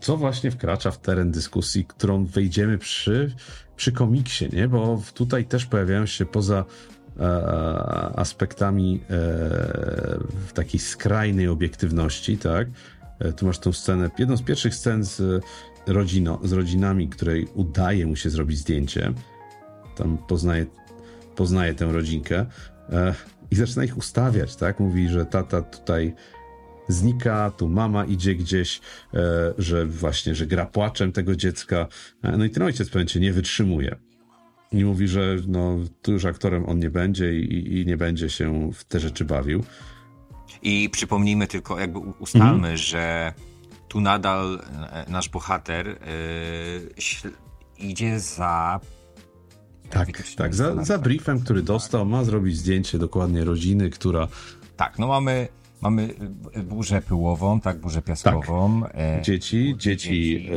[0.02, 3.36] Co właśnie wkracza w teren dyskusji, którą wejdziemy przy,
[3.76, 4.68] przy komiksie, nie?
[4.68, 6.66] Bo tutaj też pojawiają się poza
[7.20, 7.26] e,
[8.16, 12.68] aspektami e, takiej skrajnej obiektywności, tak?
[13.20, 15.46] E, tu masz tę scenę, jedną z pierwszych scen z,
[15.88, 19.14] rodzino, z rodzinami, której udaje mu się zrobić zdjęcie.
[19.96, 20.66] Tam poznaje,
[21.36, 22.46] poznaje tę rodzinkę.
[22.90, 23.14] E,
[23.52, 24.80] i zaczyna ich ustawiać, tak?
[24.80, 26.14] Mówi, że tata tutaj
[26.88, 28.82] znika, tu mama idzie gdzieś,
[29.14, 31.88] e, że właśnie, że gra płaczem tego dziecka.
[32.24, 33.96] E, no i ten ojciec pewnie nie wytrzymuje.
[34.72, 38.72] I mówi, że no, tu już aktorem on nie będzie i, i nie będzie się
[38.74, 39.64] w te rzeczy bawił.
[40.62, 42.78] I przypomnijmy tylko, jakby ustalmy, mhm.
[42.78, 43.34] że
[43.88, 47.32] tu nadal e, nasz bohater yy,
[47.78, 48.80] idzie za
[49.90, 50.56] tak, tak.
[50.56, 54.28] Za, za briefem, który dostał, ma zrobić zdjęcie dokładnie rodziny, która.
[54.78, 55.48] Tak, no mamy.
[55.82, 56.14] Mamy
[56.64, 58.82] burzę pyłową, tak, burzę piaskową.
[58.82, 58.92] Tak.
[58.96, 60.50] E, dzieci, dzieci, dzieci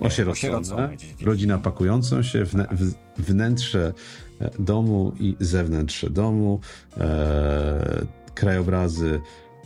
[0.00, 3.92] e, osierocone, rodzina pakującą się, w, w, wnętrze
[4.40, 6.60] e, domu i zewnętrze domu,
[6.96, 8.06] e,
[8.38, 9.20] krajobrazy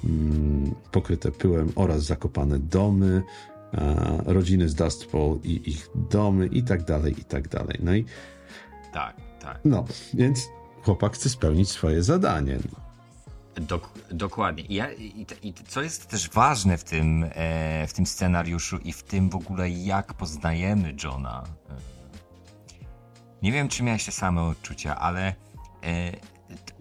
[0.05, 3.23] mm, pokryte pyłem oraz zakopane domy,
[3.75, 7.79] e, rodziny z Dust Bowl i ich domy i tak dalej, i tak dalej.
[7.83, 8.05] No i
[8.93, 9.61] tak, tak.
[9.65, 10.49] No, więc
[10.85, 12.59] chłopak chce spełnić swoje zadanie.
[13.55, 14.63] Dok dokładnie.
[14.63, 18.93] I, ja, i, i, co jest też ważne w tym, e, w tym scenariuszu i
[18.93, 21.45] w tym w ogóle, jak poznajemy Johna.
[21.71, 21.75] E,
[23.43, 25.35] nie wiem, czy miałeś te same odczucia, ale
[25.83, 26.13] e,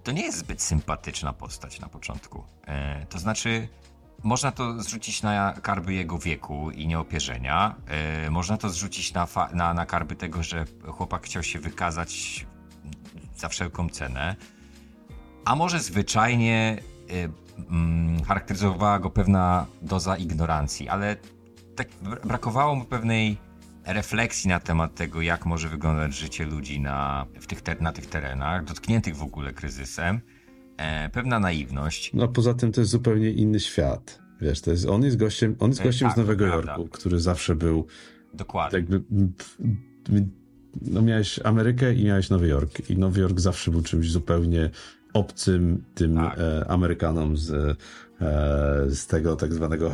[0.03, 2.43] to nie jest zbyt sympatyczna postać na początku.
[2.67, 3.67] E, to znaczy,
[4.23, 7.75] można to zrzucić na karby jego wieku i nieopierzenia.
[8.23, 12.45] Yy, można to zrzucić na, na, na karby tego, że chłopak chciał się wykazać
[13.35, 14.35] za wszelką cenę.
[15.45, 16.77] A może zwyczajnie
[17.09, 21.17] yy, charakteryzowała go pewna doza ignorancji, ale
[21.75, 21.87] tak
[22.23, 23.37] brakowało mu pewnej
[23.85, 28.65] refleksji na temat tego, jak może wyglądać życie ludzi na, w tych na tych terenach,
[28.65, 30.21] dotkniętych w ogóle kryzysem
[30.77, 32.13] e, pewna naiwność.
[32.13, 34.21] No poza tym to jest zupełnie inny świat.
[34.41, 37.19] Wiesz, to jest, on jest gościem, on jest e, gościem tak, z Nowego Jorku, który
[37.19, 37.87] zawsze był.
[38.33, 38.79] Dokładnie.
[38.79, 39.01] Jakby,
[40.81, 42.89] no miałeś Amerykę i miałeś Nowy Jork.
[42.89, 44.69] I Nowy Jork zawsze był czymś zupełnie
[45.13, 46.39] obcym tym tak.
[46.39, 47.75] e, Amerykanom z, e,
[48.89, 49.91] z tego tak zwanego,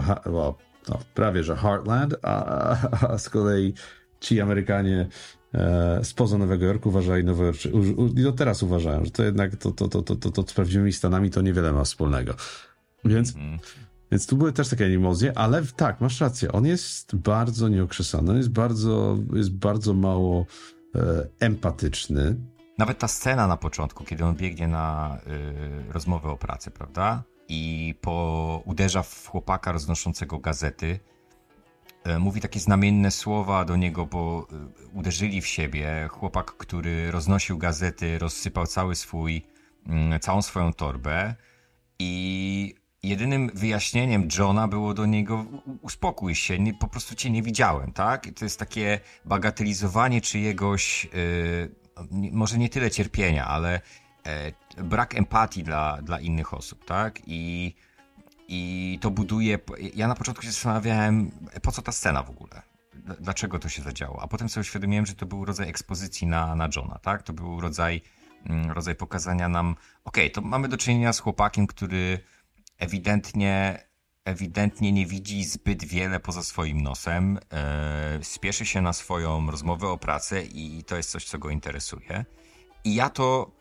[0.89, 3.73] no, prawie że Heartland, a, a, a z kolei
[4.19, 5.07] ci Amerykanie
[5.53, 7.59] e, spoza Nowego Jorku uważali Nowy Jork,
[8.15, 10.93] i do teraz uważają, że to jednak to, to, to, to, to, to z prawdziwymi
[10.93, 12.33] Stanami to niewiele ma wspólnego.
[13.05, 13.59] Więc, mm.
[14.11, 18.37] więc tu były też takie animozje, ale tak, masz rację, on jest bardzo nieokrzesany, on
[18.37, 20.45] jest bardzo, jest bardzo mało
[20.95, 22.35] e, empatyczny.
[22.77, 25.17] Nawet ta scena na początku, kiedy on biegnie na
[25.89, 27.23] y, rozmowę o pracy, prawda?
[27.49, 30.99] I po, uderza w chłopaka roznoszącego gazety,
[32.07, 36.07] E, mówi takie znamienne słowa do niego, bo e, uderzyli w siebie.
[36.11, 39.45] Chłopak, który roznosił gazety, rozsypał cały swój,
[39.87, 41.35] mm, całą swoją torbę
[41.99, 45.45] i jedynym wyjaśnieniem Johna było do niego
[45.81, 48.27] uspokój się, nie, po prostu cię nie widziałem, tak?
[48.27, 53.81] I to jest takie bagatelizowanie czyjegoś, yy, może nie tyle cierpienia, ale
[54.77, 57.19] brak empatii dla, dla innych osób, tak?
[57.27, 57.73] I
[58.47, 59.59] i to buduje.
[59.95, 62.61] Ja na początku się zastanawiałem, po co ta scena w ogóle?
[63.19, 64.21] Dlaczego to się zadziało?
[64.21, 67.23] A potem sobie uświadomiłem, że to był rodzaj ekspozycji na, na Johna, tak?
[67.23, 68.01] To był rodzaj,
[68.45, 72.19] mm, rodzaj pokazania nam, okej, okay, to mamy do czynienia z chłopakiem, który
[72.77, 73.83] ewidentnie,
[74.25, 77.39] ewidentnie nie widzi zbyt wiele poza swoim nosem,
[78.17, 82.25] yy, spieszy się na swoją rozmowę o pracę i to jest coś, co go interesuje.
[82.83, 83.56] I ja to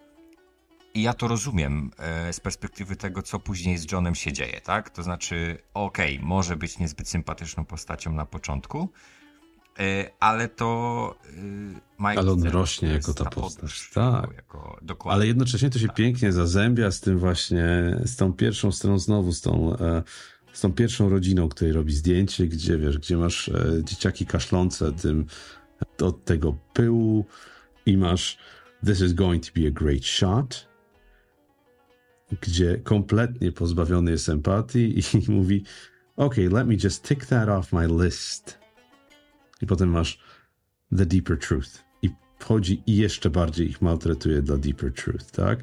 [0.97, 4.91] i ja to rozumiem e, z perspektywy tego, co później z Johnem się dzieje, tak?
[4.91, 8.89] To znaczy, okej, okay, może być niezbyt sympatyczną postacią na początku,
[9.79, 11.31] e, ale to e,
[11.99, 13.91] Mike Ale on rośnie jako ta, ta postać.
[13.95, 14.31] Tak.
[14.37, 15.97] Jako, ale jednocześnie to się tak.
[15.97, 19.77] pięknie zazębia z tym właśnie, z tą pierwszą stroną znowu, z tą,
[20.53, 23.51] z tą pierwszą rodziną, której robi zdjęcie, gdzie wiesz, gdzie masz
[23.83, 25.27] dzieciaki kaszlące tym,
[26.03, 27.27] od tego pyłu
[27.87, 28.39] i masz
[28.87, 30.67] This is going to be a great shot
[32.41, 35.65] gdzie kompletnie pozbawiony jest empatii i mówi
[36.17, 38.59] OK, let me just tick that off my list.
[39.63, 40.19] I potem masz
[40.97, 41.85] the deeper truth.
[42.03, 45.63] I wchodzi i jeszcze bardziej ich maltretuje dla deeper truth, tak?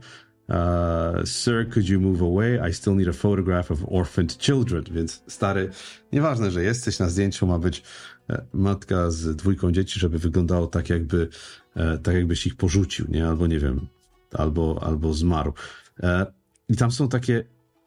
[0.50, 2.70] Uh, Sir, could you move away?
[2.70, 4.84] I still need a photograph of orphaned children.
[4.92, 5.70] Więc stary,
[6.12, 7.84] nieważne, że jesteś na zdjęciu, ma być
[8.30, 11.30] e, matka z dwójką dzieci, żeby wyglądało tak, jakby
[11.76, 13.28] e, tak jakbyś ich porzucił, nie?
[13.28, 13.88] Albo nie wiem,
[14.34, 15.54] albo, albo zmarł.
[16.00, 16.26] E,
[16.70, 17.44] i tam są takie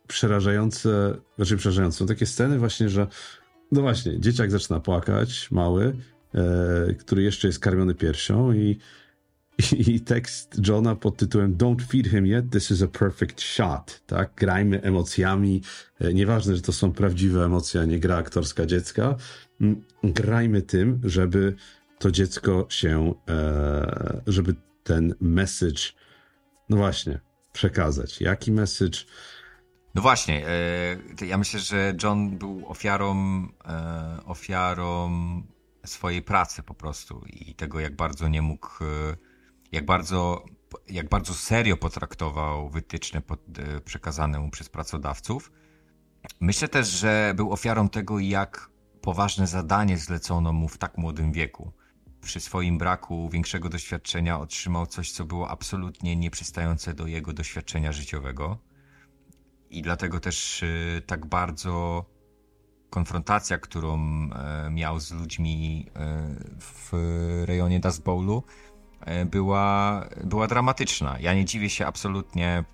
[0.07, 3.07] przerażające, znaczy przerażające, są takie sceny właśnie, że
[3.73, 5.97] no właśnie, dzieciak zaczyna płakać, mały,
[6.35, 8.79] e, który jeszcze jest karmiony piersią i,
[9.73, 14.03] i, i, tekst Johna pod tytułem Don't feed him yet, this is a perfect shot,
[14.07, 14.33] tak?
[14.37, 15.63] Grajmy emocjami,
[16.01, 19.17] e, nieważne, że to są prawdziwe emocje, a nie gra aktorska dziecka,
[20.05, 21.55] grajmy tym, żeby
[21.99, 25.83] to dziecko się, e, żeby ten message,
[26.69, 27.21] no właśnie,
[27.57, 28.21] przekazać?
[28.21, 28.99] Jaki message?
[29.95, 33.17] No właśnie, e, ja myślę, że John był ofiarą,
[33.65, 35.11] e, ofiarą
[35.85, 39.17] swojej pracy po prostu i tego, jak bardzo nie mógł, e,
[39.73, 40.45] jak bardzo,
[40.89, 43.23] jak bardzo serio potraktował wytyczne
[43.85, 45.53] przekazane mu przez pracodawców.
[46.41, 48.71] Myślę też, że był ofiarą tego, jak
[49.03, 51.73] poważne zadanie zlecono mu w tak młodym wieku
[52.27, 58.59] przy swoim braku większego doświadczenia otrzymał coś, co było absolutnie nieprzystające do jego doświadczenia życiowego.
[59.71, 62.05] I dlatego też y, tak bardzo
[62.91, 66.01] konfrontacja, którą e, miał z ludźmi e,
[66.61, 66.93] w
[67.45, 68.43] rejonie Dust Bowlu,
[69.27, 71.17] była, była dramatyczna.
[71.21, 72.65] Ja nie dziwię się absolutnie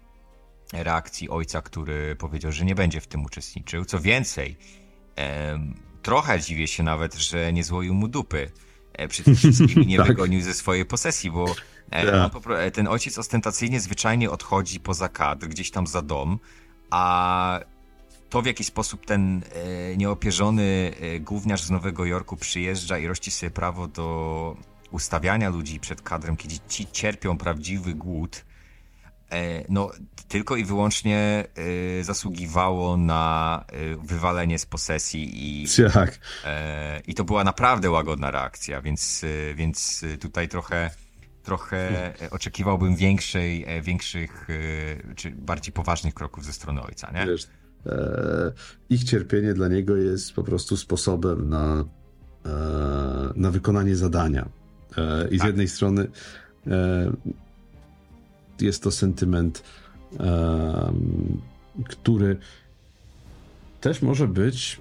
[0.73, 3.85] reakcji ojca, który powiedział, że nie będzie w tym uczestniczył.
[3.85, 4.57] Co więcej,
[6.03, 8.51] trochę dziwię się nawet, że nie złoił mu dupy
[8.93, 10.07] E, przed wszystkimi nie tak.
[10.07, 11.55] wygonił ze swojej posesji, bo
[11.91, 12.31] e, ja.
[12.71, 16.39] ten ojciec ostentacyjnie zwyczajnie odchodzi poza kadr, gdzieś tam za dom,
[16.91, 17.61] a
[18.31, 23.51] to w jaki sposób ten e, nieopierzony gówniarz z Nowego Jorku przyjeżdża i rości sobie
[23.51, 24.57] prawo do
[24.91, 28.52] ustawiania ludzi przed kadrem, kiedy ci cierpią prawdziwy głód, E,
[29.69, 29.91] no,
[30.29, 31.45] tylko i wyłącznie
[32.01, 36.19] y, zasługiwało na y, wywalenie z posesji i, tak.
[37.07, 40.91] i to była naprawdę łagodna reakcja, więc, więc tutaj trochę
[41.43, 44.47] trochę oczekiwałbym większej, większych
[45.17, 47.27] czy bardziej poważnych kroków ze strony ojca, nie?
[47.27, 47.49] Wiesz,
[47.87, 48.53] e,
[48.91, 51.85] ich cierpienie dla niego jest po prostu sposobem na,
[52.47, 52.49] e,
[53.37, 54.49] na wykonanie zadania.
[54.97, 55.47] E, I z tak.
[55.47, 56.07] jednej strony
[56.67, 57.13] e,
[58.61, 59.63] jest to sentyment,
[60.19, 61.41] um,
[61.89, 62.37] który
[63.81, 64.81] też może być,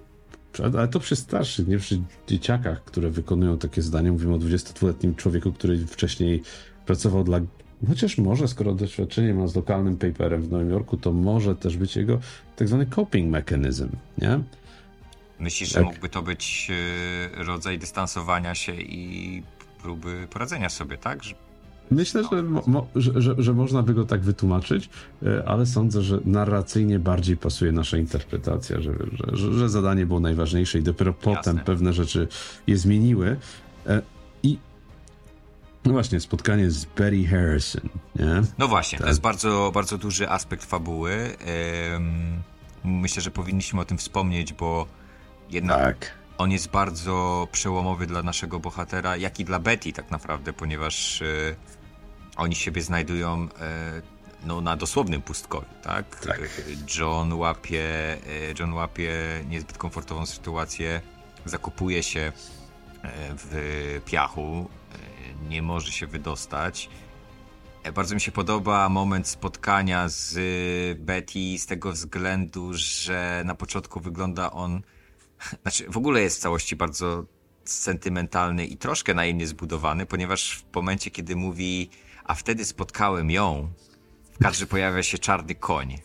[0.76, 4.12] ale to przy starszych, nie przy dzieciakach, które wykonują takie zdania.
[4.12, 6.44] Mówimy o 22-letnim człowieku, który wcześniej
[6.86, 7.40] pracował dla
[7.88, 11.96] Chociaż może, skoro doświadczenie ma z lokalnym paperem w Nowym Jorku, to może też być
[11.96, 12.20] jego
[12.56, 14.40] tak zwany coping mechanism, nie?
[15.40, 15.84] Myślisz, tak.
[15.84, 16.72] że mógłby to być
[17.40, 19.44] e, rodzaj dystansowania się i
[19.82, 21.20] próby poradzenia sobie, tak?
[21.92, 24.90] Myślę, że, mo, że, że, że, można by go tak wytłumaczyć,
[25.24, 28.94] e, ale sądzę, że narracyjnie bardziej pasuje nasza interpretacja, że,
[29.34, 31.36] że, że zadanie było najważniejsze i dopiero Jasne.
[31.36, 32.28] potem pewne rzeczy
[32.68, 33.38] je zmieniły.
[33.88, 34.02] E,
[34.44, 34.58] I
[35.86, 38.42] no właśnie, spotkanie z Betty Harrison, nie?
[38.58, 39.06] No właśnie, tak.
[39.06, 41.36] to jest bardzo, bardzo duży aspekt fabuły.
[42.84, 44.88] Myślę, że powinniśmy o tym wspomnieć, bo
[45.50, 46.12] jednak tak.
[46.38, 51.26] on jest bardzo przełomowy dla naszego bohatera, jak i dla Betty tak naprawdę, ponieważ e,
[52.38, 54.02] oni siebie znajdują e,
[54.46, 56.20] no, na dosłownym pustkowiu, tak?
[56.20, 56.62] tak?
[56.98, 58.20] John łapie, e,
[58.60, 59.14] John łapie
[59.50, 61.02] niezbyt komfortową sytuację,
[61.46, 62.32] zakupuje się
[63.38, 64.70] w piachu,
[65.50, 66.90] nie może się wydostać.
[67.94, 70.40] Bardzo mi się podoba moment spotkania z
[71.00, 74.82] Betty z tego względu, że na początku wygląda on,
[75.62, 77.26] znaczy w ogóle jest w całości bardzo
[77.66, 81.90] sentymentalny i troszkę naivnie zbudowany, ponieważ w momencie, kiedy mówi,
[82.32, 83.72] a wtedy spotkałem ją,
[84.34, 85.98] w kadrze pojawia się czarny koń.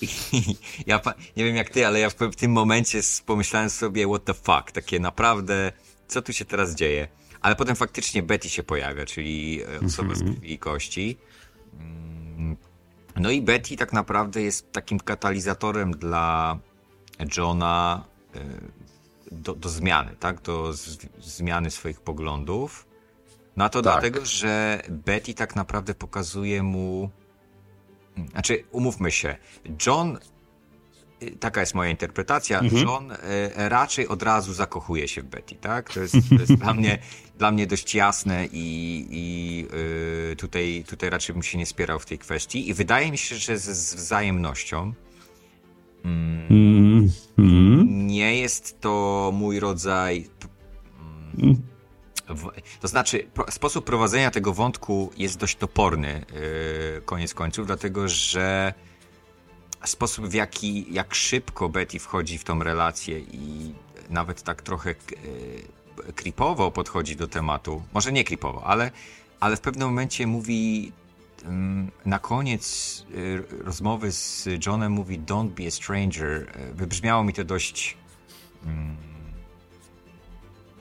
[0.00, 0.08] I
[0.86, 1.00] ja
[1.36, 5.00] nie wiem jak ty, ale ja w tym momencie pomyślałem sobie, what the fuck, takie
[5.00, 5.72] naprawdę,
[6.08, 7.08] co tu się teraz dzieje?
[7.40, 10.36] Ale potem faktycznie Betty się pojawia, czyli e, osoba z mhm.
[10.36, 11.16] krwi i kości.
[11.80, 12.56] Mm,
[13.16, 16.58] no i Betty tak naprawdę jest takim katalizatorem dla
[17.36, 18.04] Johna
[18.34, 18.40] e,
[19.32, 20.42] do, do zmiany, tak?
[20.42, 22.85] Do z, zmiany swoich poglądów.
[23.56, 23.92] No to tak.
[23.92, 27.10] dlatego, że Betty tak naprawdę pokazuje mu.
[28.32, 29.36] Znaczy, umówmy się,
[29.86, 30.18] John
[31.22, 32.82] Y, taka jest moja interpretacja, mhm.
[32.82, 33.16] John y,
[33.56, 35.92] raczej od razu zakochuje się w Betty, tak?
[35.92, 36.98] To jest, to jest dla, mnie,
[37.38, 39.66] dla mnie dość jasne i, i
[40.32, 43.36] y, tutaj, tutaj raczej bym się nie spierał w tej kwestii i wydaje mi się,
[43.36, 44.92] że z, z wzajemnością
[46.04, 48.06] mm, mm.
[48.06, 50.28] nie jest to mój rodzaj
[51.38, 51.75] mm, w,
[52.80, 58.74] to znaczy, sposób prowadzenia tego wątku jest dość toporny, yy, koniec końców, dlatego że
[59.84, 63.74] sposób, w jaki, jak szybko Betty wchodzi w tą relację i
[64.10, 67.82] nawet tak trochę e, creepowo podchodzi do tematu.
[67.94, 68.90] Może nie creepowo, ale,
[69.40, 70.92] ale w pewnym momencie mówi
[71.44, 73.04] mm, na koniec
[73.60, 76.52] e, rozmowy z Johnem mówi Don't be a stranger.
[76.74, 77.96] Wybrzmiało mi to dość
[78.64, 78.96] mm,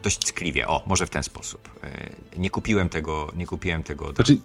[0.06, 0.68] dość skliwie.
[0.68, 1.70] O, może w ten sposób.
[2.38, 4.14] Nie kupiłem tego, nie kupiłem tego.
[4.14, 4.38] Znaczy,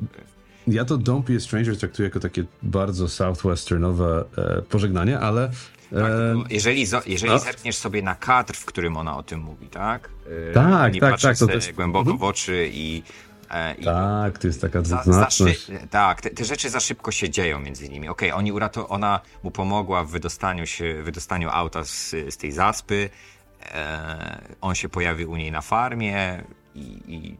[0.66, 5.50] ja to Don't Be a Stranger traktuję jako takie bardzo southwesternowe e, pożegnanie, ale...
[5.90, 7.38] Tak, e, jeżeli jeżeli no.
[7.38, 10.10] zerkniesz sobie na kadr, w którym ona o tym mówi, tak?
[10.50, 11.38] E, tak, tak, tak.
[11.38, 11.72] To też...
[11.72, 13.02] głęboko w oczy i
[13.50, 15.66] e, i tak, to jest taka dwuznaczność.
[15.90, 18.08] Tak, te, te, rzeczy za szybko się dzieją między nimi.
[18.08, 22.52] Okej, okay, oni urato, ona mu pomogła w wydostaniu się, wydostaniu auta z, z tej
[22.52, 23.10] zaspy.
[23.62, 26.44] E, on się pojawił u niej na farmie
[26.74, 27.36] i, i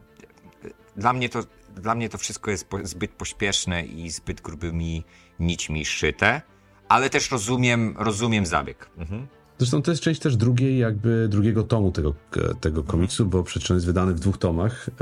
[0.95, 1.43] dla mnie to
[1.75, 5.03] dla mnie to wszystko jest zbyt pośpieszne i zbyt grubymi
[5.39, 6.41] nićmi szyte,
[6.89, 8.89] ale też rozumiem, rozumiem zabieg.
[8.97, 9.27] Mhm.
[9.57, 12.13] Zresztą to jest część też drugiej, jakby drugiego tomu tego,
[12.61, 14.93] tego komiksu, bo przecież jest wydany w dwóch tomach e,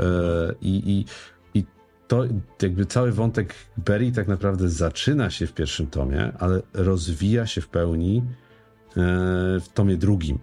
[0.60, 1.04] i,
[1.54, 1.64] i,
[2.10, 2.24] to
[2.62, 7.68] jakby cały wątek Berry tak naprawdę zaczyna się w pierwszym tomie, ale rozwija się w
[7.68, 8.92] pełni e,
[9.60, 10.38] w tomie drugim.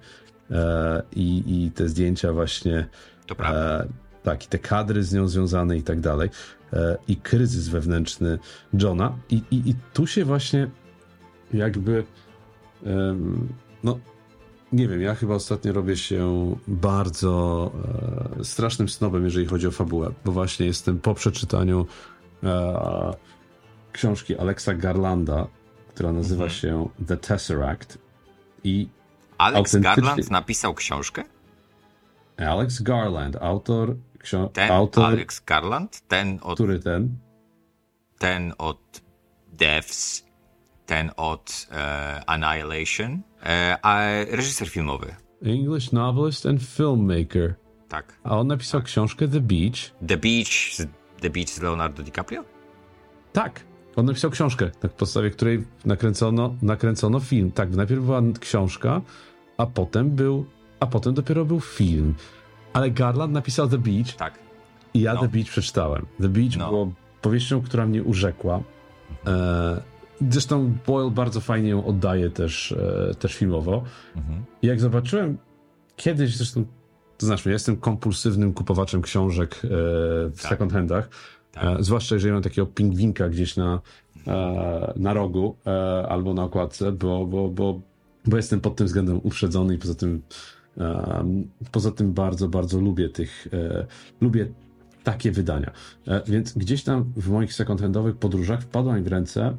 [0.51, 2.87] E, I, i te zdjęcia właśnie
[3.25, 3.85] to prawda
[4.23, 6.29] tak, i te kadry z nią związane i tak dalej,
[6.73, 8.39] e, i kryzys wewnętrzny
[8.73, 9.17] Johna.
[9.29, 10.69] I, i, i tu się właśnie
[11.53, 12.03] jakby,
[13.83, 13.99] no,
[14.71, 17.71] nie wiem, ja chyba ostatnio robię się bardzo
[18.39, 21.85] e, strasznym snobem, jeżeli chodzi o fabułę, bo właśnie jestem po przeczytaniu
[22.43, 23.13] e,
[23.91, 25.47] książki Alexa Garlanda,
[25.89, 26.61] która nazywa mhm.
[26.61, 27.97] się The Tesseract
[28.63, 28.87] i
[29.37, 31.23] Alex Garland napisał książkę?
[32.37, 35.05] Alex Garland, autor Ksio- ten autor...
[35.05, 36.01] Alex Garland?
[36.07, 36.53] Ten od...
[36.53, 37.17] Który ten?
[38.19, 39.01] Ten od
[39.53, 40.25] Devs,
[40.85, 43.99] ten od e, Annihilation, e, a
[44.31, 45.15] reżyser filmowy.
[45.45, 47.55] English novelist and filmmaker.
[47.89, 48.17] Tak.
[48.23, 48.87] A on napisał tak.
[48.87, 49.91] książkę The Beach.
[50.07, 50.87] The Beach,
[51.21, 52.43] The Beach z Leonardo DiCaprio?
[53.33, 53.63] Tak.
[53.95, 57.51] On napisał książkę, na podstawie której nakręcono, nakręcono film.
[57.51, 59.01] Tak, najpierw była książka,
[59.57, 60.45] a potem był,
[60.79, 62.15] a potem dopiero był film.
[62.73, 64.15] Ale Garland napisał The Beach.
[64.15, 64.39] Tak.
[64.93, 65.21] I ja no.
[65.21, 66.05] The Beach przeczytałem.
[66.21, 66.69] The Beach no.
[66.69, 66.91] było
[67.21, 68.61] powieścią, która mnie urzekła.
[69.27, 69.81] E,
[70.29, 73.83] zresztą Boyle bardzo fajnie ją oddaje też, e, też filmowo.
[74.15, 74.43] Mhm.
[74.61, 75.37] I jak zobaczyłem
[75.95, 76.65] kiedyś, zresztą,
[77.17, 79.67] to znaczy, ja jestem kompulsywnym kupowaczem książek e,
[80.29, 80.49] w tak.
[80.51, 81.09] second handach.
[81.51, 81.79] Tak.
[81.79, 83.81] E, zwłaszcza jeżeli mam takiego pingwinka gdzieś na,
[84.27, 87.81] e, na rogu e, albo na okładce, bo, bo, bo,
[88.27, 90.21] bo jestem pod tym względem uprzedzony i poza tym
[91.71, 93.85] Poza tym bardzo, bardzo lubię tych, e,
[94.21, 94.47] lubię
[95.03, 95.71] takie wydania.
[96.07, 99.57] E, więc gdzieś tam w moich second-handowych podróżach wpadła mi w ręce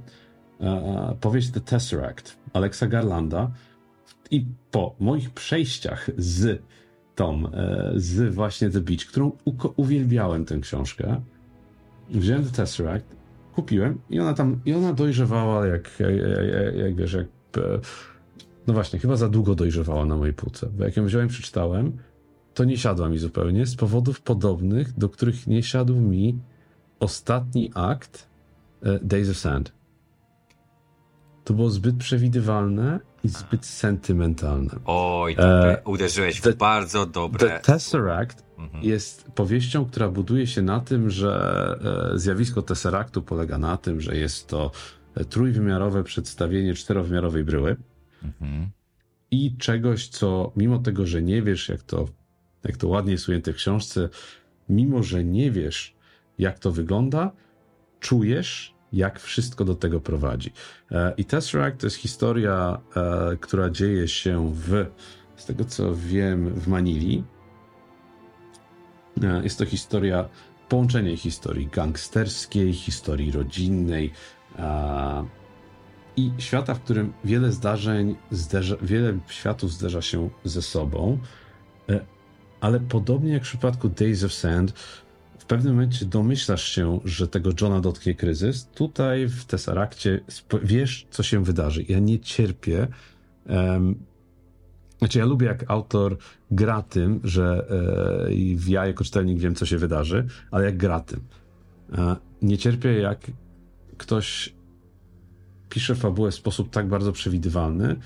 [0.61, 3.51] e, powieść The Tesseract Alexa Garlanda
[4.31, 6.63] i po moich przejściach z
[7.15, 7.43] tą,
[7.97, 9.33] z właśnie The Beach, którą
[9.77, 11.21] uwielbiałem tę książkę,
[12.11, 13.17] wziąłem The Tesseract,
[13.55, 16.13] kupiłem i ona tam, i ona dojrzewała jak, jak,
[16.53, 17.27] jak, jak wiesz, jak
[18.69, 21.93] no właśnie, chyba za długo dojrzewała na mojej półce, bo jak ją wziąłem przeczytałem,
[22.55, 26.39] to nie siadła mi zupełnie z powodów podobnych, do których nie siadł mi
[27.01, 28.29] ostatni akt
[28.83, 29.73] e, Days of Sand.
[31.45, 34.71] To było zbyt przewidywalne i zbyt sentymentalne.
[34.85, 37.49] Oj, e, uderzyłeś w bardzo dobre.
[37.49, 38.85] The Tesseract mhm.
[38.85, 41.33] jest powieścią, która buduje się na tym, że
[42.15, 44.71] e, zjawisko Tesseractu polega na tym, że jest to
[45.29, 47.77] trójwymiarowe przedstawienie czterowymiarowej bryły.
[48.25, 48.71] Mhm.
[49.31, 52.09] I czegoś, co mimo tego, że nie wiesz, jak to,
[52.65, 54.09] jak to ładnie jest ujęte w książce,
[54.69, 55.95] mimo że nie wiesz,
[56.39, 57.33] jak to wygląda,
[58.01, 60.53] czujesz, jak wszystko do tego prowadzi.
[60.91, 64.87] E, I Tesseract to jest historia, e, która dzieje się w,
[65.37, 67.25] z tego co wiem, w Manili.
[69.23, 70.29] E, jest to historia,
[70.69, 74.13] połączenie historii gangsterskiej, historii rodzinnej,
[76.19, 81.19] i świata, w którym wiele zdarzeń, zderza, wiele światów zderza się ze sobą,
[81.89, 82.01] e,
[82.61, 84.73] ale podobnie jak w przypadku Days of Sand,
[85.39, 88.67] w pewnym momencie domyślasz się, że tego Johna dotknie kryzys.
[88.67, 90.21] Tutaj w Tesseractie
[90.63, 91.85] wiesz, co się wydarzy.
[91.89, 92.87] Ja nie cierpię.
[93.49, 93.95] Um,
[94.99, 96.17] znaczy, ja lubię, jak autor
[96.51, 97.67] gra tym, że
[98.29, 98.35] e,
[98.69, 101.21] ja jako czytelnik wiem, co się wydarzy, ale jak gra tym.
[101.99, 103.31] E, nie cierpię, jak
[103.97, 104.58] ktoś
[105.69, 107.97] pisze fabułę w sposób tak bardzo przewidywalny,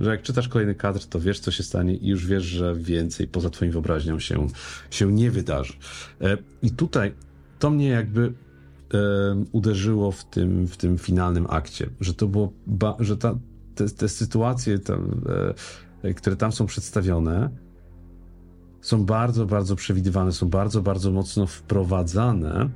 [0.00, 3.26] że jak czytasz kolejny kadr, to wiesz, co się stanie i już wiesz, że więcej
[3.26, 4.46] poza twoim wyobraźnią się,
[4.90, 5.72] się nie wydarzy.
[6.20, 7.14] E, I tutaj
[7.58, 8.32] to mnie jakby
[8.94, 12.52] e, uderzyło w tym, w tym finalnym akcie, że to było,
[13.00, 13.38] że ta,
[13.74, 15.20] te, te sytuacje, tam,
[16.02, 17.50] e, które tam są przedstawione,
[18.80, 22.70] są bardzo, bardzo przewidywane, są bardzo, bardzo mocno wprowadzane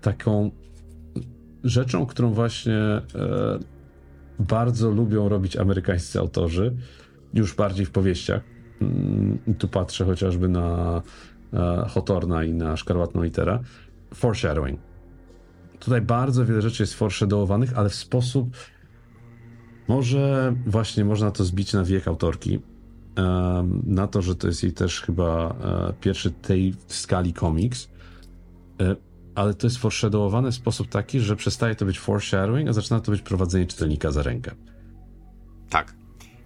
[0.00, 0.50] taką
[1.64, 3.02] rzeczą, którą właśnie e,
[4.38, 6.76] bardzo lubią robić amerykańscy autorzy,
[7.34, 8.42] już bardziej w powieściach.
[8.80, 11.02] Mm, tu patrzę chociażby na
[11.52, 13.58] e, Hotorna i na Szkarłatną Literę.
[14.14, 14.80] Foreshadowing.
[15.78, 18.56] Tutaj bardzo wiele rzeczy jest foreshadowowanych, ale w sposób
[19.88, 22.60] może właśnie można to zbić na wiek autorki.
[23.86, 27.88] Na to, że to jest jej też chyba e, pierwszy tej skali komiks
[29.34, 33.12] ale to jest foreshadowowane w sposób taki, że przestaje to być foreshadowing, a zaczyna to
[33.12, 34.54] być prowadzenie czytelnika za rękę.
[35.70, 35.94] Tak.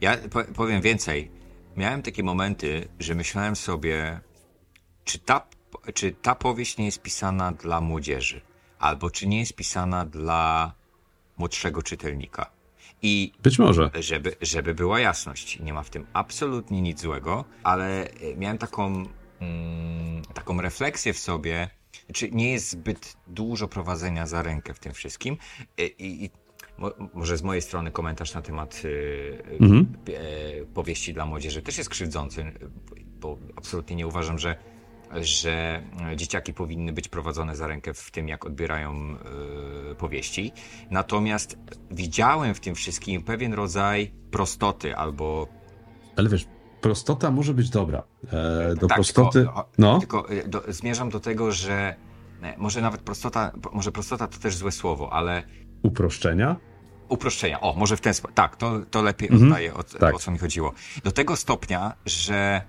[0.00, 0.16] Ja
[0.54, 1.30] powiem więcej.
[1.76, 4.20] Miałem takie momenty, że myślałem sobie,
[5.04, 5.46] czy ta,
[5.94, 8.40] czy ta powieść nie jest pisana dla młodzieży,
[8.78, 10.72] albo czy nie jest pisana dla
[11.36, 12.50] młodszego czytelnika.
[13.02, 13.90] I być może.
[14.00, 19.06] Żeby, żeby była jasność, nie ma w tym absolutnie nic złego, ale miałem taką,
[19.40, 21.70] mm, taką refleksję w sobie,
[22.12, 25.36] czy nie jest zbyt dużo prowadzenia za rękę w tym wszystkim.
[25.78, 26.30] I, i
[26.78, 28.82] mo, może z mojej strony komentarz na temat
[29.60, 29.86] mhm.
[30.08, 32.52] e, powieści dla młodzieży też jest krzywdzący,
[33.20, 34.56] bo absolutnie nie uważam, że
[35.20, 35.82] że
[36.16, 39.16] dzieciaki powinny być prowadzone za rękę w tym, jak odbierają
[39.90, 40.52] y, powieści.
[40.90, 41.58] Natomiast
[41.90, 45.48] widziałem w tym wszystkim pewien rodzaj prostoty albo.
[46.16, 46.46] Ale wiesz,
[46.80, 48.02] prostota może być dobra.
[48.32, 49.38] E, do tak, prostoty.
[49.38, 49.98] Tylko, no.
[49.98, 51.96] tylko e, do, zmierzam do tego, że
[52.42, 55.42] e, może nawet prostota, może prostota to też złe słowo, ale.
[55.82, 56.56] Uproszczenia?
[57.08, 57.60] Uproszczenia.
[57.60, 58.34] O, może w ten sposób.
[58.34, 59.50] Tak, to, to lepiej mhm.
[59.50, 60.14] oddaje, o, tak.
[60.14, 60.72] o co mi chodziło.
[61.04, 62.62] Do tego stopnia, że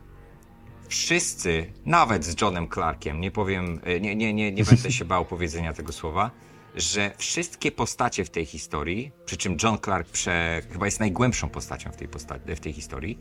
[0.88, 5.74] wszyscy, nawet z Johnem Clarkiem, nie powiem, nie, nie, nie, nie będę się bał powiedzenia
[5.74, 6.32] tego słowa,
[6.78, 11.92] że wszystkie postacie w tej historii, przy czym John Clark prze, chyba jest najgłębszą postacią
[11.92, 13.20] w tej, posta- w tej historii,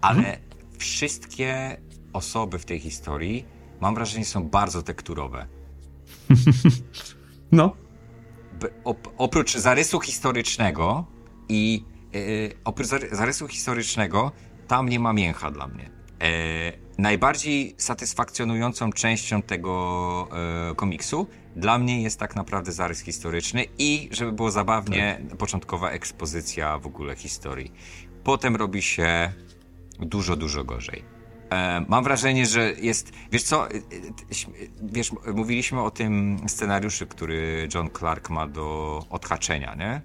[0.00, 0.38] ale mhm.
[0.78, 1.76] wszystkie
[2.12, 3.46] osoby w tej historii,
[3.80, 5.46] mam wrażenie, są bardzo tekturowe.
[7.52, 7.76] no.
[8.84, 11.04] Op oprócz zarysu historycznego
[11.48, 14.32] i yy, oprócz zarysu historycznego,
[14.68, 15.90] tam nie ma mięcha dla mnie.
[16.22, 20.28] E, najbardziej satysfakcjonującą częścią tego
[20.70, 21.26] e, komiksu
[21.56, 25.38] dla mnie jest tak naprawdę zarys historyczny i, żeby było zabawnie, tak.
[25.38, 27.72] początkowa ekspozycja w ogóle historii.
[28.24, 29.32] Potem robi się
[30.00, 31.04] dużo, dużo gorzej.
[31.50, 33.12] E, mam wrażenie, że jest.
[33.32, 33.70] Wiesz co?
[33.70, 33.80] E, e,
[34.82, 40.00] wiesz, mówiliśmy o tym scenariuszu, który John Clark ma do odhaczenia, nie?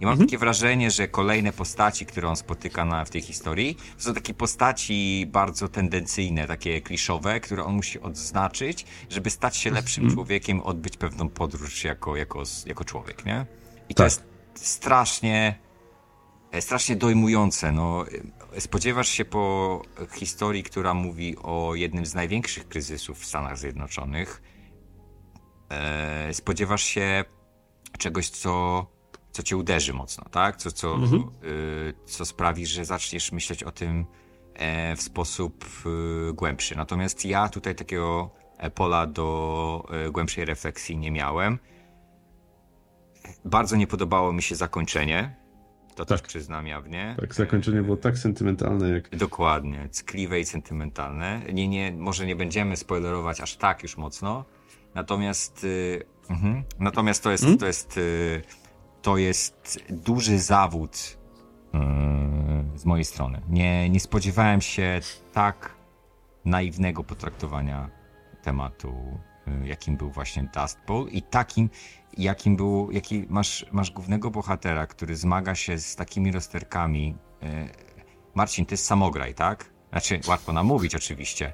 [0.00, 0.28] I mam mhm.
[0.28, 4.34] takie wrażenie, że kolejne postaci, które on spotyka na, w tej historii, to są takie
[4.34, 10.16] postaci bardzo tendencyjne, takie kliszowe, które on musi odznaczyć, żeby stać się lepszym mhm.
[10.16, 13.46] człowiekiem, odbyć pewną podróż jako, jako, jako człowiek, nie?
[13.88, 13.96] I tak.
[13.96, 14.24] to jest
[14.54, 15.58] strasznie,
[16.60, 17.72] strasznie dojmujące.
[17.72, 18.04] No,
[18.58, 19.82] spodziewasz się po
[20.12, 24.42] historii, która mówi o jednym z największych kryzysów w Stanach Zjednoczonych,
[25.70, 27.24] e, spodziewasz się
[27.98, 28.86] czegoś, co,
[29.32, 30.56] co cię uderzy mocno, tak?
[30.56, 31.22] Co, co, mhm.
[31.44, 34.06] y, co sprawi, że zaczniesz myśleć o tym
[34.54, 35.64] e, w sposób
[36.30, 36.76] y, głębszy.
[36.76, 41.58] Natomiast ja tutaj takiego e, pola do e, głębszej refleksji nie miałem.
[43.44, 45.41] Bardzo nie podobało mi się zakończenie.
[45.94, 46.20] To tak.
[46.20, 47.16] też przyznam jawnie.
[47.20, 49.16] Tak, zakończenie było tak sentymentalne jak.
[49.16, 51.42] Dokładnie, ckliwe i sentymentalne.
[51.52, 54.44] Nie, nie, może nie będziemy spoilerować aż tak już mocno.
[54.94, 55.64] Natomiast.
[55.64, 56.64] Y, mhm.
[56.78, 57.58] Natomiast to jest, hmm?
[57.58, 57.98] to jest.
[57.98, 58.42] Y,
[59.02, 61.18] to jest duży zawód
[61.74, 63.42] y, z mojej strony.
[63.48, 65.00] Nie, nie spodziewałem się
[65.32, 65.74] tak
[66.44, 67.90] naiwnego potraktowania
[68.42, 69.18] tematu,
[69.64, 71.70] y, jakim był właśnie Dust Bowl i takim,
[72.18, 77.14] jakim był, jaki masz, masz głównego bohatera, który zmaga się z takimi rozterkami.
[77.42, 77.46] Y,
[78.34, 79.72] Marcin, to jest samograj, tak?
[79.90, 81.52] Znaczy, łatwo nam mówić oczywiście.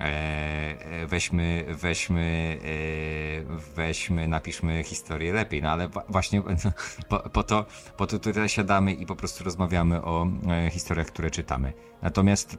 [0.00, 6.42] E, e, weźmy, weźmy, e, weźmy, napiszmy historię lepiej, no ale właśnie
[7.08, 10.26] po, po, to, po to tutaj siadamy i po prostu rozmawiamy o
[10.70, 11.72] historiach, które czytamy.
[12.02, 12.58] Natomiast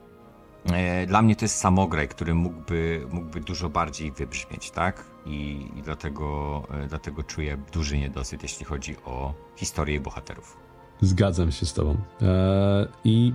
[1.06, 5.04] dla mnie to jest samograj, który mógłby, mógłby dużo bardziej wybrzmieć, tak?
[5.26, 10.56] I, i dlatego, dlatego czuję duży niedosyt, jeśli chodzi o historię bohaterów.
[11.00, 11.96] Zgadzam się z tobą.
[12.20, 13.32] Eee, i,